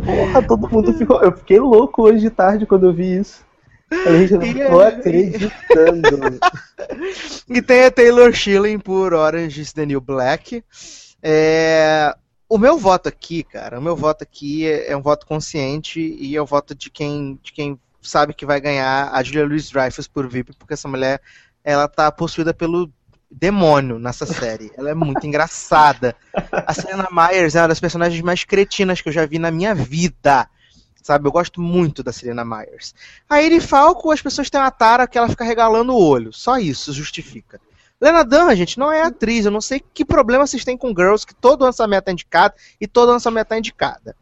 [0.05, 1.23] Porra, todo mundo ficou.
[1.23, 3.45] Eu fiquei louco hoje de tarde quando eu vi isso.
[3.91, 6.41] Eu não tô acreditando.
[7.49, 10.65] e tem a Taylor Schilling por Orange is the New Black.
[11.23, 12.15] É...
[12.49, 16.37] O meu voto aqui, cara, o meu voto aqui é, é um voto consciente e
[16.37, 20.29] é o voto de quem, de quem sabe que vai ganhar a Julia Louis-Dreyfus por
[20.29, 21.21] VIP, porque essa mulher
[21.65, 22.93] ela tá possuída pelo
[23.33, 24.71] demônio nessa série.
[24.77, 26.15] Ela é muito engraçada.
[26.53, 29.75] A Selena Myers é uma das personagens mais cretinas que eu já vi na minha
[29.75, 30.49] vida.
[31.03, 32.95] Sabe, eu gosto muito da Selena Myers.
[33.29, 36.33] A Eri Falco, as pessoas têm uma tara que ela fica regalando o olho.
[36.33, 37.61] Só isso justifica.
[38.01, 39.45] Lena Dunham, gente, não é atriz.
[39.45, 42.87] Eu não sei que problema vocês têm com Girls, que todo lançamento é indicado e
[42.87, 44.15] todo lançamento é indicada.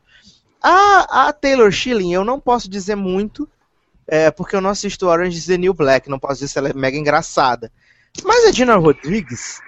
[0.62, 3.48] A, a Taylor Schilling, eu não posso dizer muito,
[4.06, 6.08] é, porque eu não assisto Orange is the New Black.
[6.08, 7.70] Não posso dizer se ela é mega engraçada.
[8.24, 9.60] Mas a Dina Rodrigues,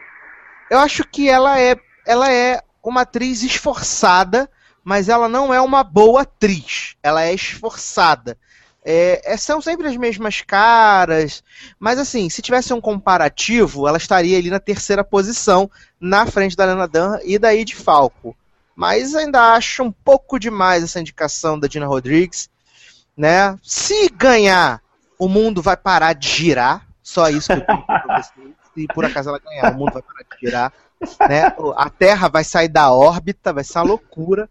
[0.70, 1.76] eu acho que ela é,
[2.06, 4.50] ela é uma atriz esforçada,
[4.84, 6.96] mas ela não é uma boa atriz.
[7.02, 8.36] Ela é esforçada.
[8.84, 11.42] é, é, são sempre as mesmas caras,
[11.78, 15.70] mas assim, se tivesse um comparativo, ela estaria ali na terceira posição,
[16.00, 18.36] na frente da Lena Dunham e da Ed Falco.
[18.74, 22.50] Mas ainda acho um pouco demais essa indicação da Dina Rodrigues,
[23.16, 23.56] né?
[23.62, 24.82] Se ganhar,
[25.18, 28.22] o mundo vai parar de girar, só isso que eu tenho pra
[28.94, 30.72] por acaso ela ganhar, o mundo vai parar de girar,
[31.28, 31.54] né?
[31.76, 34.48] A Terra vai sair da órbita, vai ser uma loucura.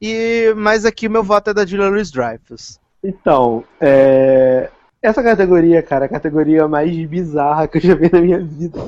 [0.00, 2.78] E mas aqui o meu voto é da Julia Louis Dreyfus.
[3.02, 4.70] Então, é...
[5.00, 8.78] essa categoria, cara, é a categoria mais bizarra que eu já vi na minha vida.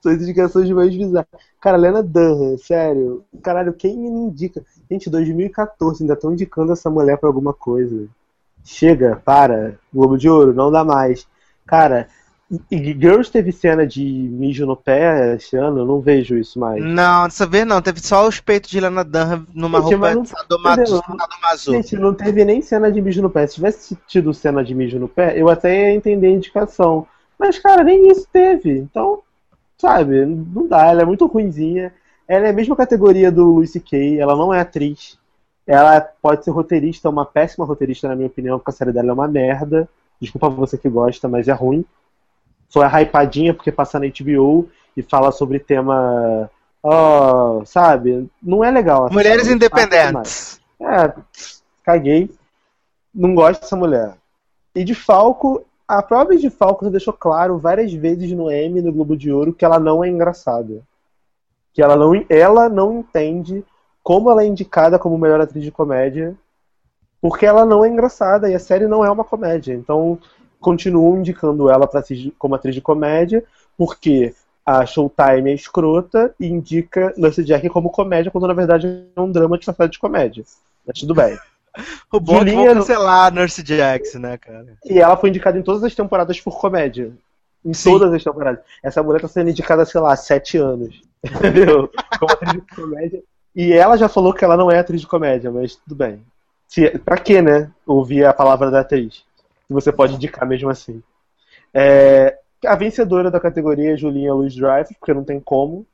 [0.00, 1.28] São as indicações mais bizarras.
[1.60, 3.24] Cara, Lena Dunham, sério.
[3.42, 4.64] Caralho, quem me indica?
[4.90, 8.08] Gente, 2014, ainda estão indicando essa mulher pra alguma coisa.
[8.64, 9.78] Chega, para.
[9.92, 11.26] Globo de Ouro, não dá mais.
[11.66, 12.08] Cara,
[12.70, 15.78] e Girls teve cena de mijo no pé esse ano?
[15.80, 16.84] Eu não vejo isso mais.
[16.84, 17.80] Não, dessa vez não.
[17.80, 21.02] Teve só os peitos de Lana Dunham numa Gente, roupa não- sadomaso.
[21.72, 23.46] Gente, não teve nem cena de mijo no pé.
[23.46, 27.06] Se tivesse tido cena de mijo no pé, eu até ia entender a indicação.
[27.38, 28.78] Mas, cara, nem isso teve.
[28.78, 29.22] Então,
[29.78, 30.86] sabe, não dá.
[30.88, 31.92] Ela é muito ruinzinha.
[32.28, 34.20] Ela é a mesma categoria do Lucy Kay.
[34.20, 35.18] Ela não é atriz.
[35.66, 39.12] Ela pode ser roteirista, uma péssima roteirista, na minha opinião, porque a série dela é
[39.12, 39.88] uma merda.
[40.22, 41.84] Desculpa você que gosta, mas é ruim.
[42.68, 46.48] Só é hypadinha porque passa na HBO e fala sobre tema.
[46.80, 48.30] ó, sabe?
[48.40, 49.06] Não é legal.
[49.06, 50.60] essa Mulheres independentes.
[50.80, 51.12] É,
[51.82, 52.30] caguei.
[53.12, 54.14] Não gosto dessa mulher.
[54.76, 59.16] E de Falco, a própria de Falco deixou claro várias vezes no M no Globo
[59.16, 60.82] de Ouro que ela não é engraçada.
[61.74, 63.64] Que ela não, ela não entende
[64.04, 66.36] como ela é indicada como melhor atriz de comédia,
[67.22, 69.72] porque ela não é engraçada e a série não é uma comédia.
[69.72, 70.18] Então,
[70.60, 72.02] continuam indicando ela para
[72.36, 73.44] como atriz de comédia,
[73.78, 74.34] porque
[74.66, 79.30] a Showtime é escrota e indica Nancy Jack como comédia, quando na verdade é um
[79.30, 80.44] drama disfarçado de comédia.
[80.86, 81.38] Mas tudo bem.
[82.12, 84.76] O bom é Julinha- vão cancelar a Nurse Jackson, né, cara?
[84.84, 87.10] E ela foi indicada em todas as temporadas por comédia.
[87.64, 87.92] Em Sim.
[87.92, 88.60] todas as temporadas.
[88.82, 91.00] Essa mulher tá sendo indicada, sei lá, há sete anos.
[91.24, 91.88] Entendeu?
[92.20, 93.22] Como atriz de comédia.
[93.56, 96.22] E ela já falou que ela não é atriz de comédia, mas tudo bem.
[96.72, 97.70] Se, pra quê, né?
[97.86, 99.24] Ouvir a palavra da atriz.
[99.66, 101.02] Que você pode indicar mesmo assim.
[101.74, 105.86] É, a vencedora da categoria é Julinha Louis Dreyfus, porque não tem como.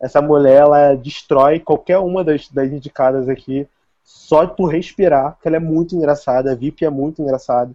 [0.00, 3.68] Essa mulher, ela destrói qualquer uma das, das indicadas aqui
[4.02, 7.70] só por respirar, porque ela é muito engraçada, a VIP é muito engraçada.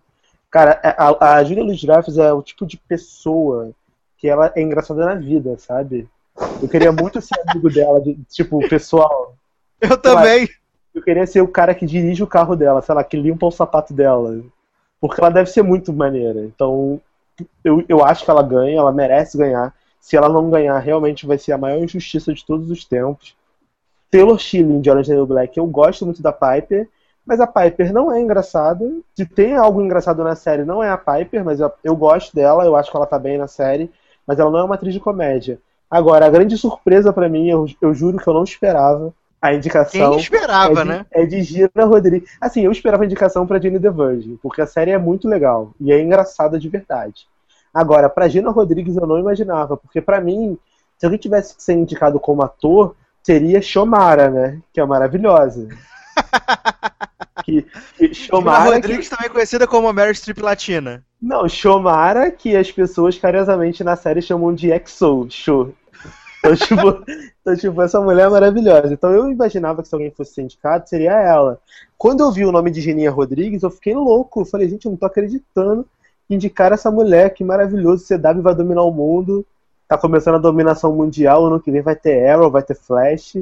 [0.49, 3.69] Cara, a, a Julia Dreyfus é o tipo de pessoa
[4.17, 6.09] que ela é engraçada na vida, sabe?
[6.59, 9.35] Eu queria muito ser amigo dela, de, tipo, pessoal.
[9.79, 10.49] Eu também.
[10.93, 13.51] Eu queria ser o cara que dirige o carro dela, sei lá, que limpa o
[13.51, 14.41] sapato dela.
[14.99, 16.41] Porque ela deve ser muito maneira.
[16.41, 16.99] Então,
[17.63, 19.73] eu, eu acho que ela ganha, ela merece ganhar.
[19.99, 23.35] Se ela não ganhar, realmente vai ser a maior injustiça de todos os tempos.
[24.09, 26.89] Taylor Schilling de Orange New Black, eu gosto muito da Piper,
[27.25, 28.83] mas a Piper não é engraçada.
[29.15, 32.65] Se tem algo engraçado na série, não é a Piper, mas eu, eu gosto dela,
[32.65, 33.91] eu acho que ela tá bem na série,
[34.25, 35.59] mas ela não é uma atriz de comédia.
[35.89, 40.11] Agora, a grande surpresa pra mim, eu, eu juro que eu não esperava, a indicação
[40.11, 41.05] Quem esperava, é de, né?
[41.11, 42.29] É de Gina Rodrigues.
[42.41, 45.71] Assim, eu esperava a indicação pra Jenny The Virgin, porque a série é muito legal
[45.79, 47.27] e é engraçada de verdade.
[47.73, 50.57] Agora, pra Gina Rodrigues eu não imaginava, porque pra mim,
[50.97, 54.59] se alguém tivesse que ser indicado como ator, seria Shomara, né?
[54.73, 55.69] Que é maravilhosa.
[57.45, 57.65] que,
[57.97, 61.03] que Gina Shomara, Rodrigues, também conhecida como a Mary Streep Latina.
[61.21, 65.73] não, Shomara, que as pessoas carinhosamente na série chamam de EXO, show.
[66.39, 67.03] Então, tipo,
[67.41, 68.93] então, tipo, essa mulher é maravilhosa.
[68.93, 71.59] Então eu imaginava que se alguém fosse indicado, seria ela.
[71.97, 74.41] Quando eu vi o nome de Geninha Rodrigues, eu fiquei louco.
[74.41, 75.85] Eu falei, gente, eu não tô acreditando
[76.27, 79.45] que indicar essa mulher, que maravilhoso, CW vai dominar o mundo.
[79.87, 83.37] Tá começando a dominação mundial, ano que vem vai ter Arrow, vai ter Flash,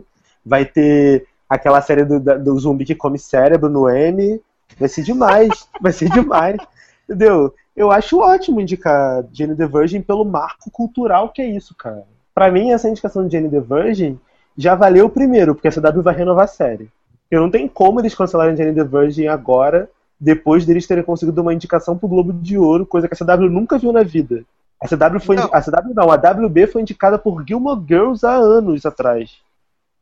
[0.45, 4.41] vai ter aquela série do, do zumbi que come cérebro no M.
[4.79, 6.57] Vai ser demais, vai ser demais.
[7.03, 7.53] Entendeu?
[7.75, 12.05] Eu acho ótimo indicar Jane the Virgin pelo marco cultural que é isso, cara.
[12.37, 14.19] Pra mim, essa indicação de Jane the Virgin
[14.55, 16.87] já valeu o primeiro, porque a CW vai renovar a série.
[17.31, 21.51] Eu não tem como eles cancelarem Jane the Virgin agora, depois deles terem conseguido uma
[21.51, 24.43] indicação pro Globo de Ouro, coisa que a CW nunca viu na vida.
[24.79, 25.35] A CW foi.
[25.35, 25.49] Não.
[25.51, 29.31] A CW não, a WB foi indicada por Gilmore Girls há anos atrás.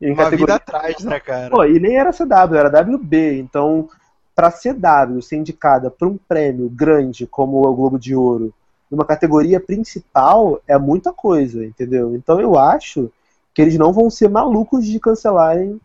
[0.02, 1.50] Em Uma categoria- vida atrás, né, cara?
[1.52, 3.40] Pô, e nem era CW, era WB.
[3.40, 3.88] Então,
[4.36, 8.54] pra CW ser indicada pra um prêmio grande como o Globo de Ouro,
[8.90, 12.16] numa categoria principal, é muita coisa, entendeu?
[12.16, 13.12] Então eu acho
[13.54, 15.80] que eles não vão ser malucos de cancelarem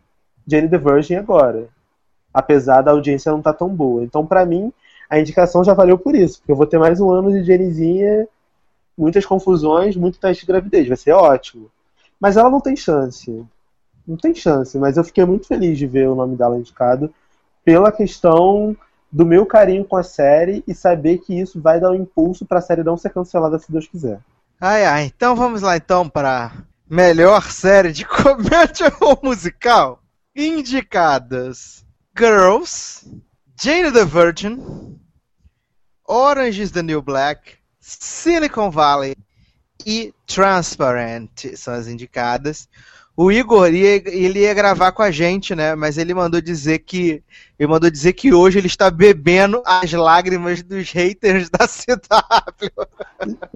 [0.45, 1.69] Jane the Virgin agora.
[2.33, 4.03] Apesar da audiência não estar tão boa.
[4.03, 4.71] Então, pra mim,
[5.09, 6.39] a indicação já valeu por isso.
[6.39, 8.27] Porque eu vou ter mais um ano de Janezinha,
[8.97, 10.87] muitas confusões, muito teste de gravidez.
[10.87, 11.69] Vai ser ótimo.
[12.19, 13.43] Mas ela não tem chance.
[14.07, 14.77] Não tem chance.
[14.77, 17.13] Mas eu fiquei muito feliz de ver o nome dela indicado
[17.63, 18.75] pela questão
[19.11, 22.61] do meu carinho com a série e saber que isso vai dar um impulso pra
[22.61, 24.19] série não ser cancelada se Deus quiser.
[24.59, 25.11] Ai, ai.
[25.15, 26.53] Então vamos lá então para
[26.89, 29.99] melhor série de comédia ou musical.
[30.35, 31.85] Indicadas:
[32.17, 33.05] Girls,
[33.59, 34.97] Jane the Virgin,
[36.07, 39.15] Orange is the New Black, Silicon Valley
[39.85, 42.69] e Transparent são as indicadas.
[43.15, 45.75] O Igor ia, ele ia gravar com a gente, né?
[45.75, 47.21] Mas ele mandou dizer que
[47.59, 52.71] ele mandou dizer que hoje ele está bebendo as lágrimas dos haters da CW.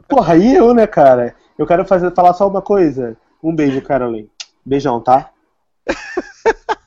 [0.07, 1.35] Porra, aí eu, né, cara?
[1.57, 3.17] Eu quero fazer, falar só uma coisa.
[3.41, 4.29] Um beijo, Caroline.
[4.65, 5.31] Beijão, tá?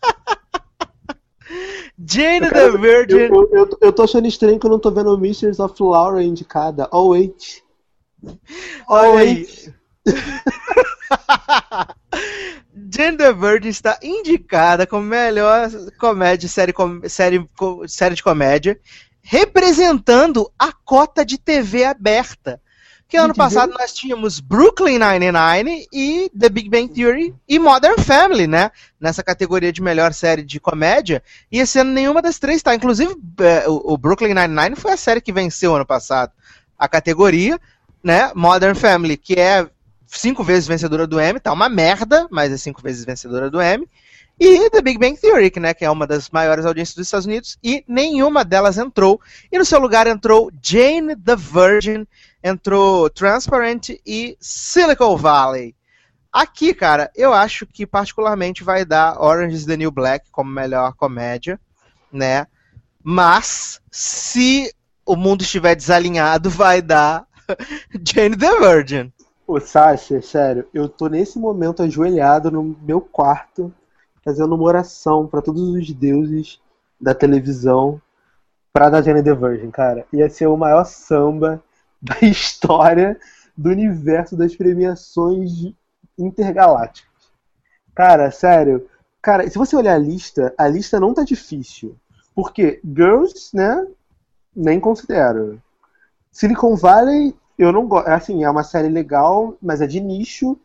[1.98, 3.16] Jane the Virgin.
[3.16, 6.22] Eu, eu, eu tô achando estranho que eu não tô vendo o Mistress of Laura
[6.22, 6.88] indicada.
[6.92, 7.64] Oh, wait.
[8.24, 9.46] Oh, Olha aí.
[12.90, 18.78] Jane the Virgin está indicada como melhor comédia, série, com- série, co- série de comédia,
[19.22, 22.60] representando a cota de TV aberta.
[23.08, 28.46] Que ano passado nós tínhamos Brooklyn Nine-Nine e The Big Bang Theory e Modern Family,
[28.46, 28.70] né?
[29.00, 31.22] Nessa categoria de melhor série de comédia.
[31.50, 32.74] E esse ano nenhuma das três está.
[32.74, 36.32] Inclusive, é, o o Brooklyn Nine-Nine foi a série que venceu ano passado
[36.78, 37.58] a categoria,
[38.04, 38.30] né?
[38.34, 39.66] Modern Family, que é
[40.08, 43.88] cinco vezes vencedora do Emmy, tá uma merda, mas é cinco vezes vencedora do Emmy.
[44.40, 47.58] E The Big Bang Theory, né, que é uma das maiores audiências dos Estados Unidos,
[47.62, 49.20] e nenhuma delas entrou.
[49.50, 52.06] E no seu lugar entrou Jane the Virgin,
[52.42, 55.74] entrou Transparent e Silicon Valley.
[56.32, 60.94] Aqui, cara, eu acho que particularmente vai dar Orange is the New Black como melhor
[60.94, 61.58] comédia,
[62.12, 62.46] né?
[63.02, 64.72] Mas se
[65.04, 67.26] o mundo estiver desalinhado, vai dar
[68.06, 69.12] Jane the Virgin.
[69.48, 73.72] Ô, Sasha, sério, eu tô nesse momento ajoelhado no meu quarto,
[74.22, 76.60] fazendo uma oração pra todos os deuses
[77.00, 77.98] da televisão
[78.74, 80.06] pra dar Jane the Virgin, cara.
[80.12, 81.64] Ia ser o maior samba
[81.98, 83.18] da história
[83.56, 85.72] do universo das premiações
[86.18, 87.32] intergalácticas.
[87.94, 88.86] Cara, sério.
[89.22, 91.96] Cara, se você olhar a lista, a lista não tá difícil.
[92.34, 93.86] Porque Girls, né?
[94.54, 95.58] Nem considero.
[96.30, 98.08] Silicon Valley, eu não gosto.
[98.08, 100.56] Assim, é uma série legal, mas é de nicho.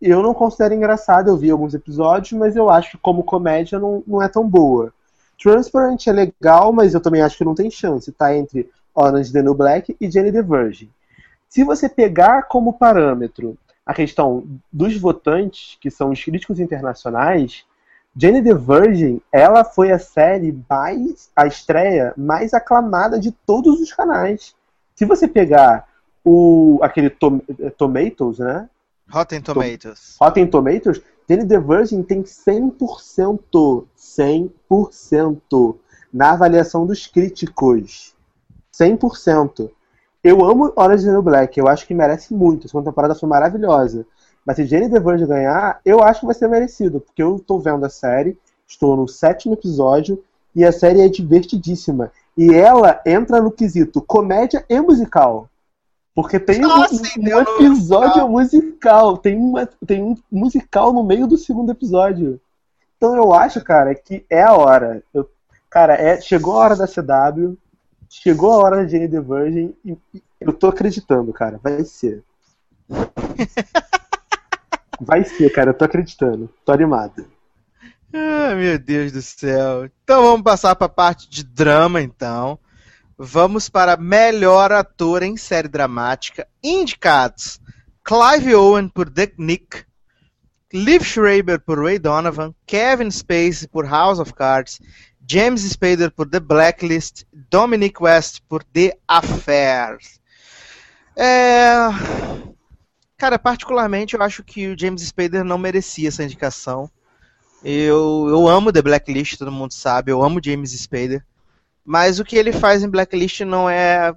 [0.00, 1.28] Eu não considero engraçado.
[1.28, 4.92] Eu vi alguns episódios, mas eu acho que como comédia não, não é tão boa.
[5.40, 8.10] Transparent é legal, mas eu também acho que não tem chance.
[8.12, 10.90] Tá entre Orange the New Black e Jenny the Virgin.
[11.48, 17.64] Se você pegar como parâmetro a questão dos votantes, que são os críticos internacionais,
[18.16, 23.92] Jenny the Virgin, ela foi a série mais, a estreia mais aclamada de todos os
[23.92, 24.54] canais.
[24.94, 25.88] Se você pegar
[26.24, 27.40] o aquele tom,
[27.76, 28.68] Tomatoes, né?
[29.08, 30.16] Rotten Tomatoes.
[30.20, 35.76] Rotten Tomatoes, Jenny the Virgin tem 100%, 100%
[36.12, 38.14] na avaliação dos críticos.
[38.72, 39.70] 100%.
[40.22, 42.66] Eu amo Orange is the Black, eu acho que merece muito.
[42.66, 44.06] A segunda temporada foi maravilhosa.
[44.44, 47.58] Mas se Jenny the Virgin ganhar, eu acho que vai ser merecido, porque eu tô
[47.58, 50.22] vendo a série, estou no sétimo episódio
[50.54, 52.12] e a série é divertidíssima.
[52.36, 55.48] E ela entra no quesito comédia e musical.
[56.14, 57.40] Porque tem um, Nossa, um entendeu?
[57.40, 62.40] episódio musical, tem, uma, tem um musical no meio do segundo episódio.
[62.96, 65.02] Então eu acho, cara, que é a hora.
[65.14, 65.30] Eu,
[65.70, 67.56] cara, é, chegou a hora da CW,
[68.08, 69.96] chegou a hora da Jenny the Virgin e,
[70.40, 71.60] eu tô acreditando, cara.
[71.62, 72.22] Vai ser.
[75.00, 76.50] Vai ser, cara, eu tô acreditando.
[76.64, 77.24] Tô animado.
[78.12, 79.88] Ah, meu Deus do céu.
[80.02, 82.58] Então vamos passar para a parte de drama, então.
[83.22, 86.48] Vamos para melhor ator em série dramática.
[86.64, 87.60] Indicados:
[88.02, 89.84] Clive Owen por The Nick,
[90.72, 94.80] Liv Schreiber por Ray Donovan, Kevin Spacey por House of Cards,
[95.30, 99.98] James Spader por The Blacklist, Dominic West por The Affair.
[101.14, 101.76] É...
[103.18, 106.90] Cara, particularmente eu acho que o James Spader não merecia essa indicação.
[107.62, 111.22] Eu, eu amo The Blacklist, todo mundo sabe, eu amo James Spader.
[111.84, 114.14] Mas o que ele faz em Blacklist não é,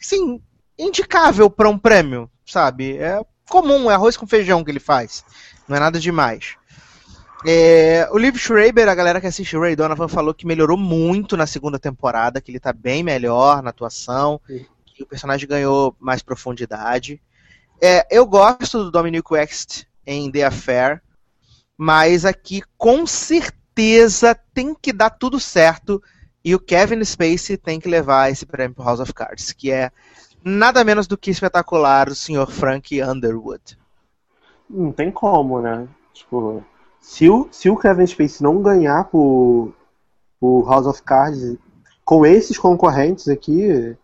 [0.00, 0.40] sim,
[0.78, 2.96] indicável para um prêmio, sabe?
[2.98, 5.24] É comum, é arroz com feijão que ele faz.
[5.66, 6.56] Não é nada demais.
[7.46, 11.46] É, o Liv Schreiber, a galera que assiste Ray Donovan falou que melhorou muito na
[11.46, 14.66] segunda temporada, que ele tá bem melhor na atuação, Sim.
[14.84, 17.20] que o personagem ganhou mais profundidade.
[17.80, 21.00] É, eu gosto do Dominic West em The Affair,
[21.76, 26.02] mas aqui com certeza tem que dar tudo certo
[26.48, 29.90] e o Kevin Spacey tem que levar esse prêmio pro House of Cards, que é
[30.42, 32.46] nada menos do que espetacular o Sr.
[32.48, 33.78] Frank Underwood.
[34.70, 35.86] Não tem como, né?
[36.10, 36.64] Tipo,
[37.02, 39.74] se o, se o Kevin Spacey não ganhar por,
[40.40, 41.58] por House of Cards,
[42.02, 43.94] com esses concorrentes aqui,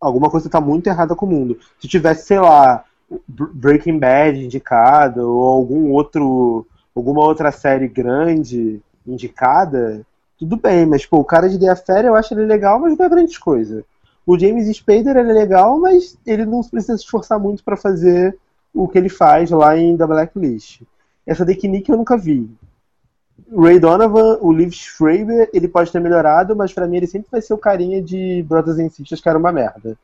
[0.00, 1.56] alguma coisa tá muito errada com o mundo.
[1.78, 2.84] Se tivesse, sei lá,
[3.28, 6.66] Breaking Bad indicado, ou algum outro.
[6.96, 10.04] alguma outra série grande indicada,
[10.44, 13.04] tudo bem, mas pô, o cara de The Affair eu acho ele legal, mas não
[13.04, 13.84] é grande coisa.
[14.26, 18.36] O James Spader ele é legal, mas ele não precisa se esforçar muito para fazer
[18.72, 20.82] o que ele faz lá em The Blacklist.
[21.26, 22.50] Essa Dick Nick eu nunca vi.
[23.56, 27.40] Ray Donovan, o Liv Schreiber, ele pode ter melhorado, mas para mim ele sempre vai
[27.40, 29.96] ser o carinha de Brothers and Sisters que era uma merda.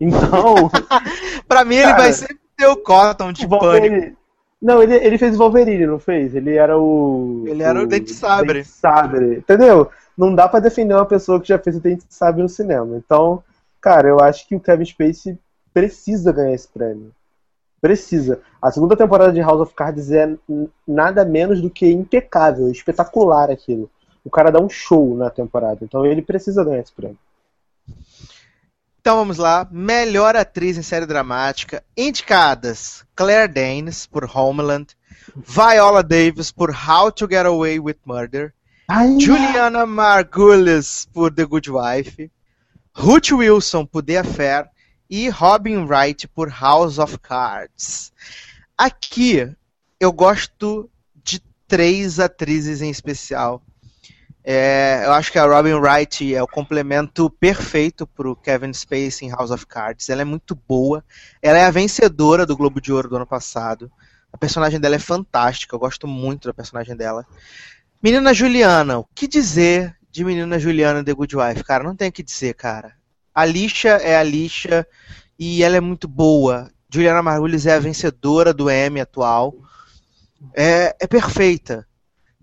[0.00, 0.70] Então.
[1.48, 4.17] pra mim ele vai sempre ter o Cotton de pânico.
[4.60, 6.34] Não, ele, ele fez Wolverine, não fez?
[6.34, 7.44] Ele era o.
[7.46, 8.54] Ele era o, o Dente Sabre.
[8.54, 9.36] Dente Sabre.
[9.38, 9.90] Entendeu?
[10.16, 12.96] Não dá para defender uma pessoa que já fez o Dente Sabre no cinema.
[12.96, 13.42] Então,
[13.80, 15.38] cara, eu acho que o Kevin Spacey
[15.72, 17.12] precisa ganhar esse prêmio.
[17.80, 18.40] Precisa.
[18.60, 20.36] A segunda temporada de House of Cards é
[20.86, 23.88] nada menos do que impecável, espetacular aquilo.
[24.24, 27.18] O cara dá um show na temporada, então ele precisa ganhar esse prêmio.
[29.08, 29.66] Então vamos lá.
[29.70, 31.82] Melhor atriz em série dramática.
[31.96, 34.88] Indicadas: Claire Danes por Homeland,
[35.34, 38.52] Viola Davis por How to Get Away with Murder,
[38.86, 42.30] Ai, Juliana Margulies por The Good Wife,
[42.94, 44.68] Ruth Wilson por The Affair
[45.08, 48.12] e Robin Wright por House of Cards.
[48.76, 49.50] Aqui
[49.98, 50.90] eu gosto
[51.24, 53.62] de três atrizes em especial.
[54.44, 59.28] É, eu acho que a Robin Wright é o complemento perfeito para o Kevin Spacey
[59.28, 60.08] em House of Cards.
[60.08, 61.04] Ela é muito boa.
[61.42, 63.90] Ela é a vencedora do Globo de Ouro do ano passado.
[64.32, 65.74] A personagem dela é fantástica.
[65.74, 67.26] Eu gosto muito da personagem dela.
[68.02, 71.64] Menina Juliana, o que dizer de Menina Juliana The Good Wife?
[71.64, 72.94] Cara, não tem o que dizer, cara.
[73.34, 74.86] A lixa é a lixa
[75.38, 76.70] e ela é muito boa.
[76.90, 79.54] Juliana Margulies é a vencedora do Emmy atual.
[80.54, 81.86] É, é perfeita.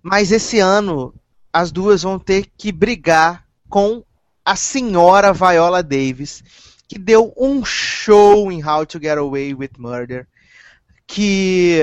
[0.03, 1.13] Mas esse ano
[1.55, 4.03] as duas vão ter que brigar com
[4.43, 6.43] a senhora Viola Davis,
[6.85, 10.27] que deu um show em How to Get Away with Murder,
[11.07, 11.79] que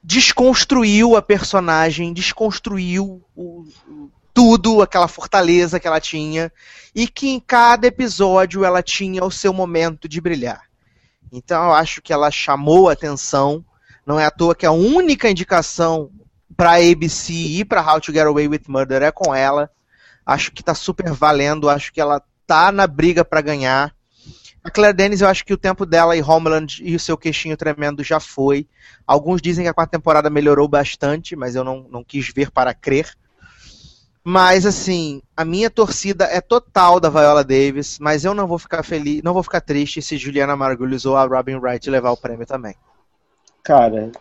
[0.00, 3.66] desconstruiu a personagem, desconstruiu o,
[4.32, 6.52] tudo, aquela fortaleza que ela tinha,
[6.94, 10.62] e que em cada episódio ela tinha o seu momento de brilhar.
[11.32, 13.64] Então eu acho que ela chamou a atenção,
[14.06, 16.08] não é à toa que a única indicação
[16.56, 19.70] pra ABC e pra How to Get Away with Murder é com ela.
[20.24, 23.94] Acho que tá super valendo, acho que ela tá na briga para ganhar.
[24.62, 27.56] A Claire Denis, eu acho que o tempo dela e Homeland e o seu queixinho
[27.56, 28.68] tremendo já foi.
[29.06, 32.74] Alguns dizem que a quarta temporada melhorou bastante, mas eu não, não quis ver para
[32.74, 33.10] crer.
[34.22, 38.82] Mas assim, a minha torcida é total da Viola Davis, mas eu não vou ficar
[38.82, 42.44] feliz, não vou ficar triste se Juliana Margulies ou a Robin Wright levar o prêmio
[42.44, 42.74] também.
[43.62, 44.12] Cara,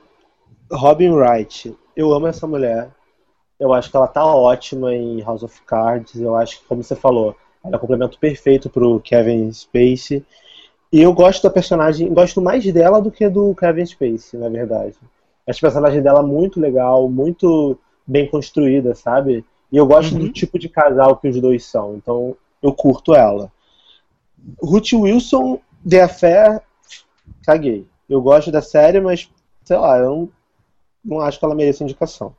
[0.71, 2.89] Robin Wright, eu amo essa mulher.
[3.59, 6.15] Eu acho que ela tá ótima em House of Cards.
[6.15, 10.25] Eu acho que, como você falou, ela é o complemento perfeito pro Kevin Spacey.
[10.91, 14.95] E eu gosto da personagem, gosto mais dela do que do Kevin Spacey, na verdade.
[15.45, 17.77] Acho a personagem dela muito legal, muito
[18.07, 19.43] bem construída, sabe?
[19.69, 20.19] E eu gosto uhum.
[20.19, 21.95] do tipo de casal que os dois são.
[21.95, 23.51] Então, eu curto ela.
[24.61, 26.61] Ruth Wilson, The Affair,
[27.43, 27.85] caguei.
[28.09, 29.29] Eu gosto da série, mas,
[29.65, 30.29] sei lá, eu não
[31.03, 32.33] não acho que ela mereça indicação.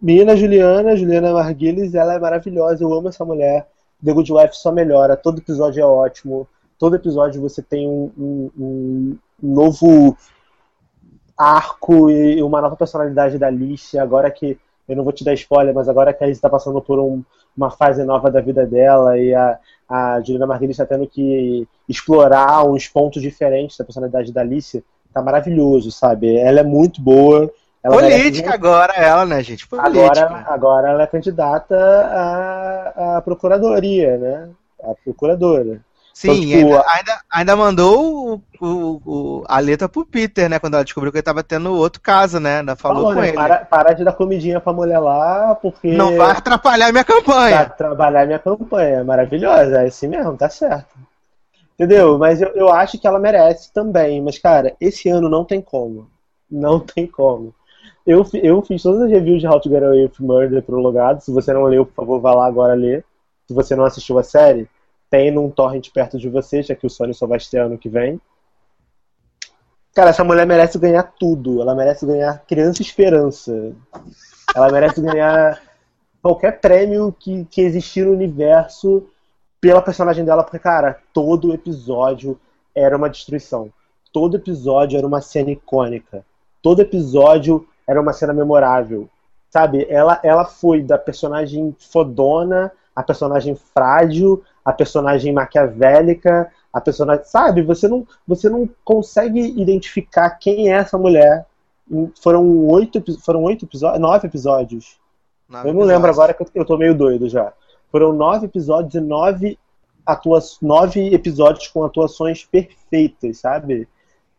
[0.00, 3.68] Menina Juliana, Juliana Marguilis, ela é maravilhosa, eu amo essa mulher.
[4.04, 8.50] The Good Wife só melhora, todo episódio é ótimo, todo episódio você tem um, um,
[8.58, 10.16] um novo
[11.38, 14.58] arco e uma nova personalidade da Alicia, agora que,
[14.88, 17.22] eu não vou te dar spoiler, mas agora que a Alice está passando por um,
[17.56, 19.58] uma fase nova da vida dela e a,
[19.88, 24.82] a Juliana Marguilis está tendo que explorar uns pontos diferentes da personalidade da Alicia,
[25.14, 26.36] tá maravilhoso, sabe?
[26.36, 27.48] Ela é muito boa,
[27.82, 29.66] ela Política agora, ela, né, gente?
[29.66, 30.24] Política.
[30.24, 34.48] Agora, agora ela é candidata à, à procuradoria, né?
[34.82, 35.80] A procuradora.
[36.14, 40.58] Sim, então, tipo, ainda, ainda, ainda, mandou o, o, o, a letra pro Peter, né?
[40.58, 42.60] Quando ela descobriu que ele tava tendo outro caso, né?
[42.60, 43.36] Ainda falou, falou com né, ele.
[43.36, 45.90] Para, para de dar comidinha pra mulher lá, porque.
[45.92, 47.56] Não vai atrapalhar minha campanha.
[47.56, 49.02] Vai atrapalhar minha campanha.
[49.02, 50.94] Maravilhosa, é assim mesmo, tá certo.
[51.74, 52.18] Entendeu?
[52.18, 54.20] Mas eu, eu acho que ela merece também.
[54.20, 56.08] Mas, cara, esse ano não tem como.
[56.50, 57.54] Não tem como.
[58.06, 61.20] Eu, eu fiz todas as reviews de How to Get Away with Murder pro logado.
[61.20, 63.04] Se você não leu, por favor, vá lá agora ler.
[63.46, 64.68] Se você não assistiu a série,
[65.08, 67.88] tem num torrent perto de você, já que o Sony só vai estrear ano que
[67.88, 68.20] vem.
[69.94, 71.60] Cara, essa mulher merece ganhar tudo.
[71.60, 73.72] Ela merece ganhar Criança Esperança.
[74.54, 75.60] Ela merece ganhar
[76.22, 79.06] qualquer prêmio que, que existir no universo
[79.60, 82.40] pela personagem dela, porque, cara, todo episódio
[82.74, 83.70] era uma destruição.
[84.12, 86.24] Todo episódio era uma cena icônica.
[86.60, 89.08] Todo episódio era uma cena memorável.
[89.50, 89.86] Sabe?
[89.88, 97.24] Ela, ela foi da personagem fodona a personagem frágil, a personagem maquiavélica, a personagem.
[97.24, 97.62] Sabe?
[97.62, 101.46] Você não, você não consegue identificar quem é essa mulher.
[102.22, 104.00] Foram oito, foram oito episódios.
[104.00, 105.00] Nove episódios.
[105.48, 105.88] Nove eu não episódios.
[105.88, 107.52] lembro agora que eu tô meio doido já.
[107.90, 109.58] Foram nove episódios e nove,
[110.04, 113.88] atua nove episódios com atuações perfeitas, sabe?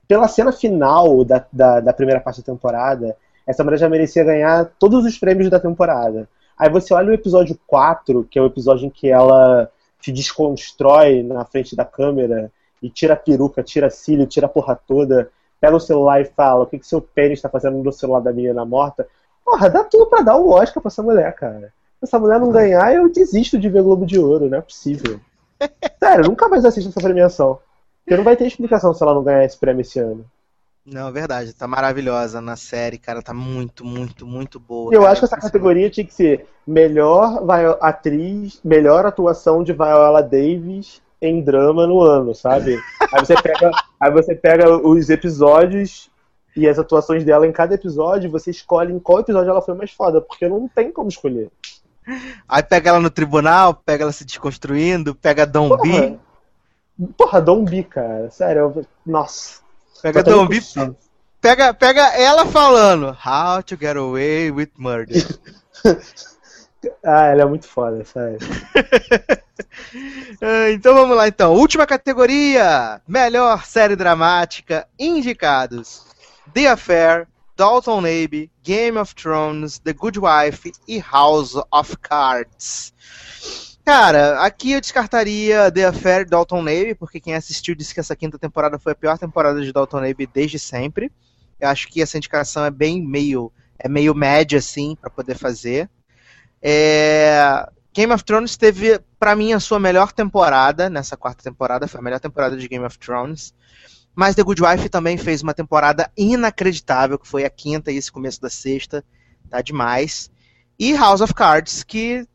[0.08, 3.16] Pela cena final da, da, da primeira parte da temporada,
[3.46, 6.28] essa mulher já merecia ganhar todos os prêmios da temporada.
[6.58, 9.70] Aí você olha o episódio 4, que é o episódio em que ela
[10.00, 14.76] se desconstrói na frente da câmera e tira a peruca, tira cílio, tira a porra
[14.88, 15.30] toda,
[15.60, 18.34] pega o celular e fala o que, que seu pênis está fazendo no celular da
[18.34, 19.08] menina morta.
[19.44, 21.74] Porra, dá tudo pra dar o Oscar pra essa mulher, cara.
[22.00, 25.20] Se essa mulher não ganhar, eu desisto de ver Globo de Ouro, não é possível.
[26.00, 27.60] Sério, nunca mais assisto essa premiação.
[28.04, 30.26] Porque não vai ter explicação se ela não ganhar esse prêmio esse ano.
[30.86, 31.54] Não, é verdade.
[31.54, 33.22] Tá maravilhosa na série, cara.
[33.22, 34.94] Tá muito, muito, muito boa.
[34.94, 35.12] Eu cara.
[35.12, 37.44] acho que essa categoria tinha que ser melhor
[37.82, 42.78] atriz, melhor atuação de Viola Davis em drama no ano, sabe?
[43.14, 46.12] aí você pega, aí você pega os episódios
[46.56, 49.92] e as atuações dela em cada episódio, você escolhe em qual episódio ela foi mais
[49.92, 51.50] foda, porque não tem como escolher.
[52.48, 55.82] Aí pega ela no tribunal, pega ela se desconstruindo, pega Dom Porra.
[55.82, 56.20] B.
[57.18, 58.30] Porra, Dom B, cara.
[58.30, 58.86] Sério, eu...
[59.06, 59.63] nossa.
[60.04, 60.62] Pega Dom B.
[61.40, 65.16] Pega, pega ela falando How to get away with murder.
[67.06, 68.38] ah, ela é muito foda, sério.
[70.42, 71.54] Ah, então vamos lá então.
[71.54, 74.88] Última categoria: Melhor série dramática.
[75.00, 76.06] Indicados:
[76.54, 82.94] The Affair, Dalton Abbey, Game of Thrones, The Good Wife e House of Cards.
[83.86, 88.16] Cara, aqui eu descartaria The Affair e Dalton Abbey, porque quem assistiu disse que essa
[88.16, 91.12] quinta temporada foi a pior temporada de Dalton Abbey desde sempre.
[91.60, 95.90] Eu acho que essa indicação é bem meio é meio média assim para poder fazer.
[96.62, 97.68] É...
[97.94, 102.04] Game of Thrones teve para mim a sua melhor temporada nessa quarta temporada, foi a
[102.04, 103.54] melhor temporada de Game of Thrones.
[104.16, 108.12] Mas The Good Wife também fez uma temporada inacreditável, que foi a quinta e esse
[108.12, 109.04] começo da sexta,
[109.50, 110.32] tá demais.
[110.80, 112.26] E House of Cards, que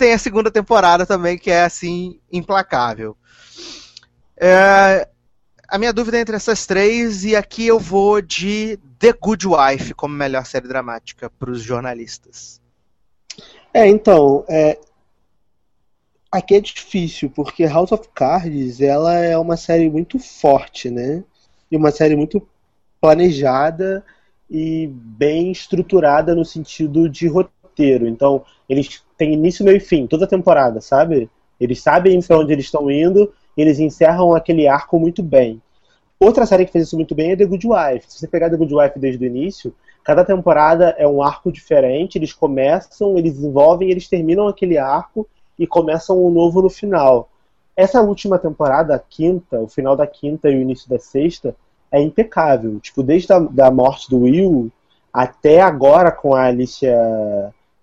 [0.00, 3.14] tem a segunda temporada também, que é assim, implacável.
[4.34, 5.06] É,
[5.68, 9.92] a minha dúvida é entre essas três, e aqui eu vou de The Good Wife
[9.92, 12.62] como melhor série dramática para os jornalistas.
[13.74, 14.78] É, então, é,
[16.32, 21.22] aqui é difícil, porque House of Cards ela é uma série muito forte, né?
[21.70, 22.40] E uma série muito
[22.98, 24.02] planejada
[24.48, 28.08] e bem estruturada no sentido de roteiro.
[28.08, 31.28] Então, eles tem início, meio e fim, toda a temporada, sabe?
[31.60, 35.60] Eles sabem para onde eles estão indo eles encerram aquele arco muito bem.
[36.18, 38.06] Outra série que fez isso muito bem é The Good Wife.
[38.08, 42.16] Se você pegar The Good Wife desde o início, cada temporada é um arco diferente,
[42.16, 47.28] eles começam, eles desenvolvem, eles terminam aquele arco e começam um novo no final.
[47.76, 51.54] Essa última temporada, a quinta, o final da quinta e o início da sexta,
[51.92, 52.80] é impecável.
[52.80, 54.70] Tipo, desde a da morte do Will
[55.12, 56.96] até agora com a Alicia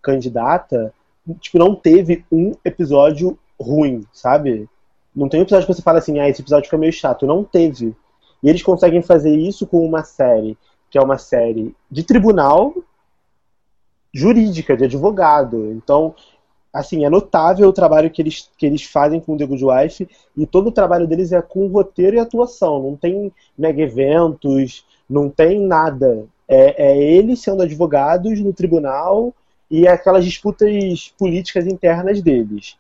[0.02, 0.94] candidata,
[1.36, 4.68] tipo, não teve um episódio ruim, sabe?
[5.16, 7.26] Não tem um episódio que você fala assim, ah, esse episódio foi meio chato.
[7.26, 7.96] Não teve.
[8.44, 10.58] E eles conseguem fazer isso com uma série,
[10.90, 12.74] que é uma série de tribunal
[14.14, 15.72] jurídica, de advogado.
[15.72, 16.14] Então,
[16.72, 20.10] assim, é notável o trabalho que eles, que eles fazem com o The Good Wife,
[20.36, 22.82] e todo o trabalho deles é com roteiro e atuação.
[22.82, 26.26] Não tem mega eventos, não tem nada.
[26.48, 29.34] É, é eles sendo advogados no tribunal
[29.70, 32.78] e aquelas disputas políticas internas deles.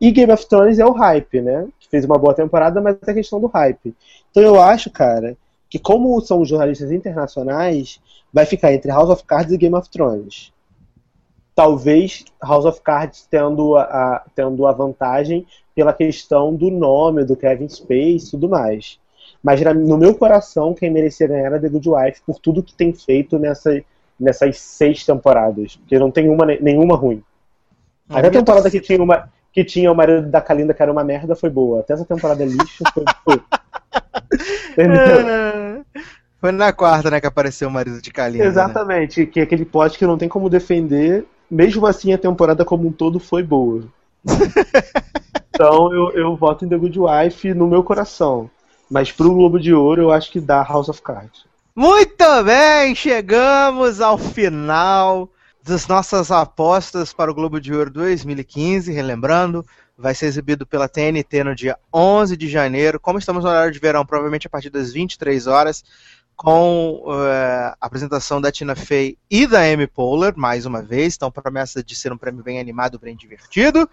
[0.00, 1.68] E Game of Thrones é o hype, né?
[1.78, 3.94] Que fez uma boa temporada, mas é a questão do hype.
[4.30, 5.36] Então eu acho, cara,
[5.70, 8.00] que como são jornalistas internacionais,
[8.32, 10.52] vai ficar entre House of Cards e Game of Thrones.
[11.54, 17.36] Talvez House of Cards tendo a, a tendo a vantagem pela questão do nome, do
[17.36, 18.98] Kevin Space e tudo mais.
[19.42, 22.92] Mas no meu coração, quem merecia ganhar era The Good Wife por tudo que tem
[22.92, 23.82] feito nessa,
[24.18, 27.22] nessas seis temporadas, porque não tem uma, nenhuma ruim.
[28.08, 31.04] Até a temporada que tinha, uma, que tinha o marido da Kalinda, que era uma
[31.04, 31.80] merda, foi boa.
[31.80, 32.84] Até essa temporada lixo
[33.24, 33.40] foi.
[34.76, 35.80] É.
[36.40, 38.44] foi na quarta, né, que apareceu o marido de Kalinda.
[38.44, 38.50] Né?
[38.50, 39.26] Exatamente, né?
[39.26, 41.24] que é aquele plot que não tem como defender.
[41.50, 43.84] Mesmo assim, a temporada como um todo foi boa.
[45.50, 48.50] então eu, eu voto em The Good Wife no meu coração.
[48.90, 51.46] Mas pro Globo de Ouro eu acho que dá House of Cards.
[51.76, 55.28] Muito bem, chegamos ao final
[55.60, 58.92] das nossas apostas para o Globo de Ouro 2015.
[58.92, 59.66] Relembrando,
[59.98, 63.00] vai ser exibido pela TNT no dia 11 de janeiro.
[63.00, 65.82] Como estamos no horário de verão, provavelmente a partir das 23 horas,
[66.36, 71.16] com eh, a apresentação da Tina Fey e da Amy Poehler, mais uma vez.
[71.16, 73.90] Então, promessa de ser um prêmio bem animado, bem divertido.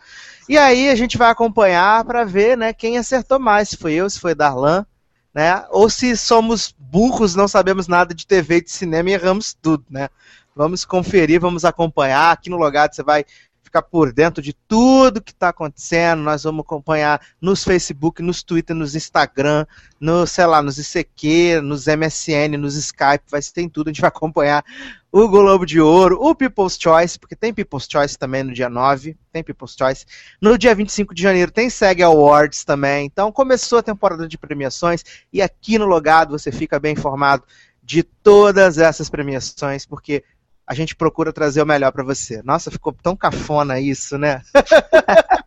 [0.47, 4.07] E aí a gente vai acompanhar para ver né, quem acertou mais, se foi eu,
[4.07, 4.85] se foi Darlan,
[5.33, 5.65] né?
[5.69, 9.85] Ou se somos burros, não sabemos nada de TV e de cinema e erramos tudo,
[9.89, 10.09] né?
[10.55, 12.31] Vamos conferir, vamos acompanhar.
[12.31, 13.25] Aqui no Logado você vai
[13.63, 16.21] ficar por dentro de tudo que está acontecendo.
[16.21, 19.65] Nós vamos acompanhar nos Facebook, nos Twitter, nos Instagram,
[19.97, 23.87] no, sei lá, nos ICQ, nos MSN, nos Skype, vai ter tudo.
[23.87, 24.63] A gente vai acompanhar
[25.11, 29.17] o Globo de Ouro, o People's Choice, porque tem People's Choice também no dia 9,
[29.31, 30.05] tem People's Choice.
[30.41, 33.07] No dia 25 de janeiro tem SEG Awards também.
[33.07, 37.43] Então começou a temporada de premiações e aqui no Logado você fica bem informado
[37.83, 40.23] de todas essas premiações, porque
[40.65, 42.41] a gente procura trazer o melhor para você.
[42.43, 44.41] Nossa, ficou tão cafona isso, né?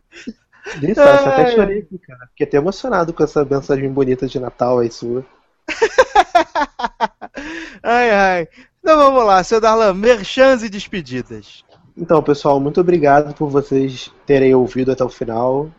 [0.81, 2.27] Isso, eu até chorei aqui, cara.
[2.29, 5.23] Fiquei até emocionado com essa mensagem bonita de Natal aí sua.
[7.83, 8.47] ai, ai.
[8.85, 11.65] Então vamos lá, seu Darlan, merchans e despedidas.
[11.97, 15.71] Então, pessoal, muito obrigado por vocês terem ouvido até o final.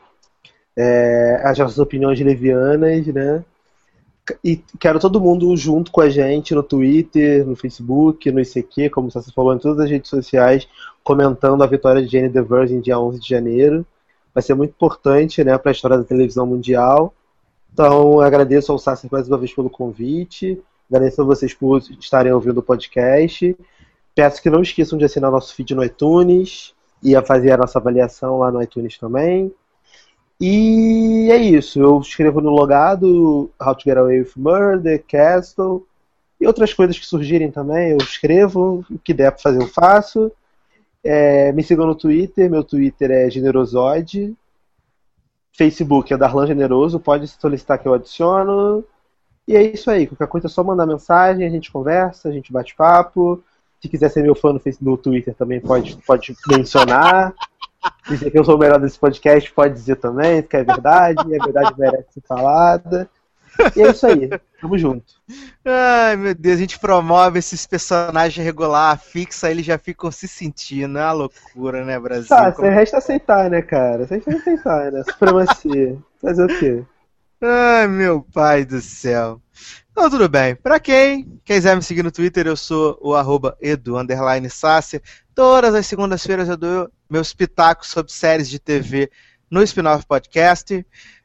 [0.77, 3.45] É, as nossas opiniões levianas, né?
[4.43, 9.09] E quero todo mundo junto com a gente no Twitter, no Facebook, no ICQ, como
[9.09, 10.67] você falou, em todas as redes sociais,
[11.05, 13.87] comentando a vitória de Jane the Virgin dia 11 de janeiro.
[14.35, 17.15] Vai ser muito importante né, para a história da televisão mundial.
[17.73, 20.61] Então, agradeço ao Sasser mais uma vez pelo convite.
[20.91, 23.57] Agradeço a vocês por estarem ouvindo o podcast.
[24.15, 27.79] Peço que não esqueçam de assinar nosso feed no iTunes e a fazer a nossa
[27.79, 29.53] avaliação lá no iTunes também.
[30.41, 31.81] E é isso.
[31.81, 35.87] Eu escrevo no logado How to Get Away with Murder, Castle
[36.41, 37.91] e outras coisas que surgirem também.
[37.91, 40.31] Eu escrevo, o que der para fazer eu faço.
[41.03, 44.37] É, me sigam no Twitter, meu Twitter é Generosode.
[45.53, 48.85] Facebook é Darlan Generoso, pode solicitar que eu adiciono.
[49.47, 52.53] E é isso aí, qualquer coisa é só mandar mensagem, a gente conversa, a gente
[52.53, 53.43] bate papo.
[53.81, 57.33] Se quiser ser meu fã no, Facebook, no Twitter também pode, pode mencionar.
[58.09, 61.41] Dizer que eu sou o melhor desse podcast, pode dizer também, que é verdade, e
[61.41, 63.09] a verdade merece ser falada.
[63.75, 64.29] E é isso aí,
[64.61, 65.15] tamo junto.
[65.65, 70.99] Ai, meu Deus, a gente promove esses personagens regular, fixa, eles já ficam se sentindo.
[70.99, 72.29] É uma loucura, né, Brasil?
[72.29, 74.07] Tá, você resta aceitar, né, cara?
[74.07, 75.03] Você resta aceitar, né?
[75.05, 75.97] Supremacia.
[76.21, 76.85] Fazer o quê?
[77.41, 79.43] Ai, meu pai do céu.
[79.91, 80.55] Então, tudo bem.
[80.57, 83.95] Pra quem quiser me seguir no Twitter, eu sou o arroba edu,
[84.51, 85.03] Sasser.
[85.35, 89.11] Todas as segundas-feiras eu dou meus pitacos sobre séries de TV
[89.51, 90.85] no Spinoff Podcast.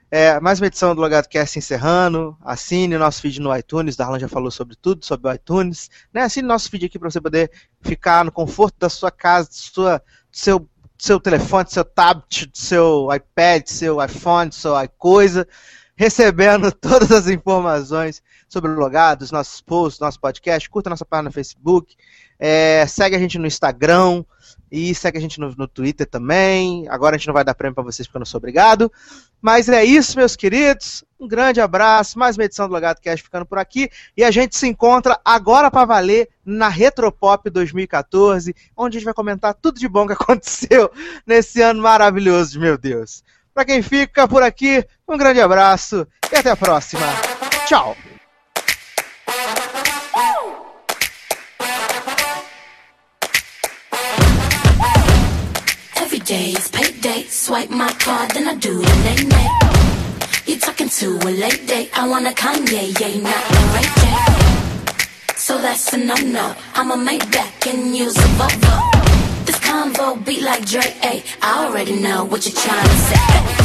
[0.10, 2.38] É, mais uma edição do Logado Cast encerrando.
[2.42, 3.96] Assine nosso feed no iTunes.
[3.96, 5.90] Darlan já falou sobre tudo, sobre o iTunes.
[6.14, 6.24] Né?
[6.24, 7.50] Assine nosso feed aqui para você poder
[7.82, 10.68] ficar no conforto da sua casa, do, sua, seu,
[10.98, 15.48] seu telefone, do seu tablet, do seu iPad, do seu iPhone, do seu iCoisa,
[16.02, 20.68] recebendo todas as informações sobre o Logado, os nossos posts, nosso podcast.
[20.68, 21.96] Curta nossa página no Facebook.
[22.40, 24.26] É, segue a gente no Instagram.
[24.72, 26.88] E segue a gente no, no Twitter também.
[26.90, 28.92] Agora a gente não vai dar prêmio para vocês porque eu não sou obrigado.
[29.40, 31.04] Mas é isso, meus queridos.
[31.20, 32.18] Um grande abraço.
[32.18, 33.88] Mais uma edição do Logado Cast ficando por aqui.
[34.18, 39.14] E a gente se encontra agora para valer na Retropop 2014, onde a gente vai
[39.14, 40.90] comentar tudo de bom que aconteceu
[41.28, 43.24] nesse ano maravilhoso, meu Deus.
[43.54, 47.06] Para quem fica por aqui, um grande abraço e até a próxima.
[47.68, 47.96] Tchau.
[56.24, 57.26] Day is payday.
[57.28, 59.50] Swipe my card, then I do the nay nay.
[60.46, 61.90] You talking to a late date?
[61.94, 65.36] I want a Kanye, yeah, not a Ray J.
[65.36, 66.56] So that's a no no.
[66.74, 69.01] I'ma make back and use a Volvo.
[69.72, 71.24] Convo beat like Drake, ayy.
[71.42, 73.61] I already know what you're trying to say.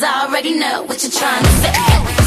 [0.00, 2.19] Cause I already know what you're trying to say.